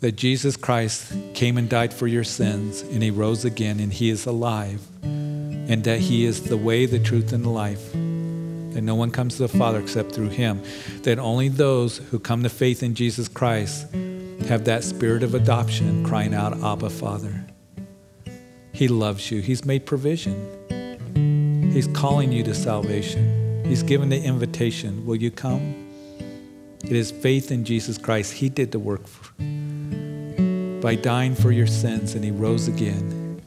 That 0.00 0.16
Jesus 0.16 0.54
Christ 0.56 1.14
came 1.32 1.56
and 1.56 1.66
died 1.66 1.94
for 1.94 2.06
your 2.06 2.24
sins, 2.24 2.82
and 2.82 3.02
He 3.02 3.10
rose 3.10 3.46
again, 3.46 3.80
and 3.80 3.90
He 3.90 4.10
is 4.10 4.26
alive, 4.26 4.82
and 5.02 5.82
that 5.84 6.00
He 6.00 6.26
is 6.26 6.42
the 6.42 6.58
way, 6.58 6.84
the 6.84 6.98
truth, 6.98 7.32
and 7.32 7.42
the 7.42 7.48
life. 7.48 7.92
That 7.92 8.82
no 8.82 8.94
one 8.94 9.10
comes 9.10 9.36
to 9.36 9.42
the 9.46 9.48
Father 9.48 9.80
except 9.80 10.12
through 10.12 10.28
Him. 10.28 10.62
That 11.04 11.18
only 11.18 11.48
those 11.48 11.96
who 11.96 12.18
come 12.18 12.42
to 12.42 12.50
faith 12.50 12.82
in 12.82 12.94
Jesus 12.94 13.28
Christ 13.28 13.90
have 14.46 14.66
that 14.66 14.84
spirit 14.84 15.22
of 15.22 15.34
adoption 15.34 16.04
crying 16.04 16.34
out, 16.34 16.62
Abba, 16.62 16.90
Father. 16.90 17.46
He 18.74 18.88
loves 18.88 19.30
you, 19.30 19.40
He's 19.40 19.64
made 19.64 19.86
provision, 19.86 21.70
He's 21.72 21.86
calling 21.86 22.30
you 22.30 22.42
to 22.44 22.54
salvation. 22.54 23.41
He's 23.64 23.82
given 23.82 24.08
the 24.08 24.22
invitation. 24.22 25.06
Will 25.06 25.16
you 25.16 25.30
come? 25.30 25.88
It 26.84 26.92
is 26.92 27.10
faith 27.10 27.50
in 27.50 27.64
Jesus 27.64 27.96
Christ. 27.96 28.32
He 28.32 28.48
did 28.48 28.72
the 28.72 28.78
work 28.78 29.06
for, 29.06 29.32
by 30.82 30.96
dying 30.96 31.34
for 31.34 31.52
your 31.52 31.66
sins, 31.66 32.14
and 32.14 32.24
He 32.24 32.30
rose 32.30 32.68
again. 32.68 33.40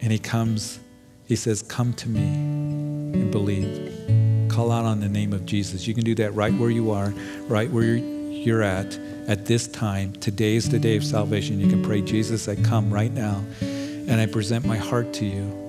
And 0.00 0.12
He 0.12 0.18
comes, 0.18 0.78
He 1.26 1.36
says, 1.36 1.62
Come 1.62 1.94
to 1.94 2.08
me 2.08 2.22
and 2.22 3.32
believe. 3.32 4.50
Call 4.50 4.70
out 4.70 4.84
on 4.84 5.00
the 5.00 5.08
name 5.08 5.32
of 5.32 5.46
Jesus. 5.46 5.86
You 5.86 5.94
can 5.94 6.04
do 6.04 6.14
that 6.16 6.34
right 6.34 6.52
where 6.54 6.70
you 6.70 6.90
are, 6.90 7.10
right 7.48 7.70
where 7.70 7.96
you're 7.96 8.62
at, 8.62 8.98
at 9.26 9.46
this 9.46 9.68
time. 9.68 10.12
Today 10.14 10.54
is 10.56 10.68
the 10.68 10.78
day 10.78 10.96
of 10.96 11.04
salvation. 11.04 11.60
You 11.60 11.68
can 11.68 11.82
pray, 11.82 12.02
Jesus, 12.02 12.48
I 12.48 12.56
come 12.56 12.92
right 12.92 13.12
now, 13.12 13.42
and 13.60 14.20
I 14.20 14.26
present 14.26 14.64
my 14.64 14.76
heart 14.76 15.12
to 15.14 15.24
you. 15.24 15.67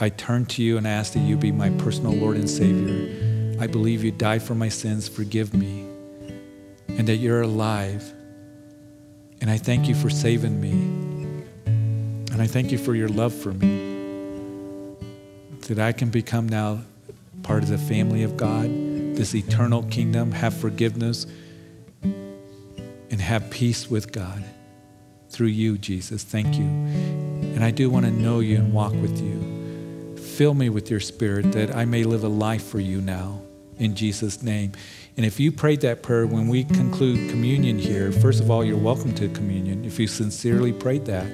I 0.00 0.10
turn 0.10 0.46
to 0.46 0.62
you 0.62 0.78
and 0.78 0.86
ask 0.86 1.14
that 1.14 1.20
you 1.20 1.36
be 1.36 1.50
my 1.50 1.70
personal 1.70 2.12
Lord 2.12 2.36
and 2.36 2.48
Savior. 2.48 3.58
I 3.60 3.66
believe 3.66 4.04
you 4.04 4.12
died 4.12 4.42
for 4.42 4.54
my 4.54 4.68
sins. 4.68 5.08
Forgive 5.08 5.52
me. 5.54 5.86
And 6.88 7.08
that 7.08 7.16
you're 7.16 7.42
alive. 7.42 8.12
And 9.40 9.50
I 9.50 9.58
thank 9.58 9.88
you 9.88 9.96
for 9.96 10.08
saving 10.08 10.60
me. 10.60 10.70
And 12.32 12.40
I 12.40 12.46
thank 12.46 12.70
you 12.70 12.78
for 12.78 12.94
your 12.94 13.08
love 13.08 13.34
for 13.34 13.52
me. 13.52 14.96
That 15.68 15.80
I 15.80 15.90
can 15.90 16.10
become 16.10 16.48
now 16.48 16.82
part 17.42 17.64
of 17.64 17.68
the 17.68 17.78
family 17.78 18.22
of 18.22 18.36
God, 18.36 18.66
this 19.16 19.34
eternal 19.34 19.82
kingdom, 19.84 20.30
have 20.30 20.54
forgiveness, 20.54 21.26
and 22.02 23.20
have 23.20 23.50
peace 23.50 23.90
with 23.90 24.12
God 24.12 24.44
through 25.30 25.48
you, 25.48 25.76
Jesus. 25.76 26.22
Thank 26.22 26.56
you. 26.56 26.64
And 26.64 27.64
I 27.64 27.72
do 27.72 27.90
want 27.90 28.06
to 28.06 28.12
know 28.12 28.38
you 28.40 28.56
and 28.56 28.72
walk 28.72 28.92
with 28.92 29.20
you. 29.20 29.47
Fill 30.38 30.54
me 30.54 30.68
with 30.68 30.88
your 30.88 31.00
spirit 31.00 31.50
that 31.50 31.74
I 31.74 31.84
may 31.84 32.04
live 32.04 32.22
a 32.22 32.28
life 32.28 32.64
for 32.64 32.78
you 32.78 33.00
now 33.00 33.40
in 33.76 33.96
Jesus' 33.96 34.40
name. 34.40 34.70
And 35.16 35.26
if 35.26 35.40
you 35.40 35.50
prayed 35.50 35.80
that 35.80 36.04
prayer 36.04 36.28
when 36.28 36.46
we 36.46 36.62
conclude 36.62 37.28
communion 37.28 37.76
here, 37.76 38.12
first 38.12 38.40
of 38.40 38.48
all, 38.48 38.64
you're 38.64 38.76
welcome 38.76 39.12
to 39.16 39.28
communion 39.30 39.84
if 39.84 39.98
you 39.98 40.06
sincerely 40.06 40.72
prayed 40.72 41.06
that. 41.06 41.26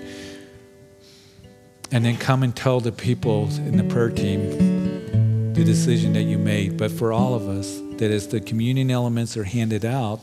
And 1.92 2.02
then 2.02 2.16
come 2.16 2.42
and 2.42 2.56
tell 2.56 2.80
the 2.80 2.92
people 2.92 3.50
in 3.58 3.76
the 3.76 3.84
prayer 3.84 4.08
team 4.08 5.52
the 5.52 5.64
decision 5.64 6.14
that 6.14 6.22
you 6.22 6.38
made. 6.38 6.78
But 6.78 6.90
for 6.90 7.12
all 7.12 7.34
of 7.34 7.46
us, 7.46 7.78
that 7.98 8.10
as 8.10 8.28
the 8.28 8.40
communion 8.40 8.90
elements 8.90 9.36
are 9.36 9.44
handed 9.44 9.84
out, 9.84 10.22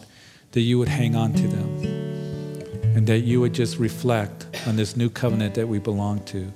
that 0.54 0.62
you 0.62 0.80
would 0.80 0.90
hang 0.90 1.16
on 1.16 1.34
to 1.34 1.48
them 1.48 1.84
and 2.96 3.06
that 3.06 3.20
you 3.20 3.42
would 3.42 3.54
just 3.54 3.78
reflect 3.78 4.48
on 4.66 4.76
this 4.76 4.98
new 4.98 5.12
covenant 5.12 5.54
that 5.54 5.68
we 5.68 5.78
belong 5.78 6.24
to. 6.24 6.52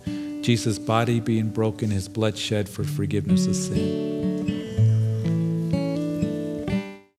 Jesus' 0.45 0.77
body 0.77 1.19
being 1.19 1.49
broken, 1.49 1.89
his 1.89 2.07
blood 2.07 2.37
shed 2.37 2.69
for 2.69 2.83
forgiveness 2.83 3.47
of 3.47 3.55
sin. 3.55 4.34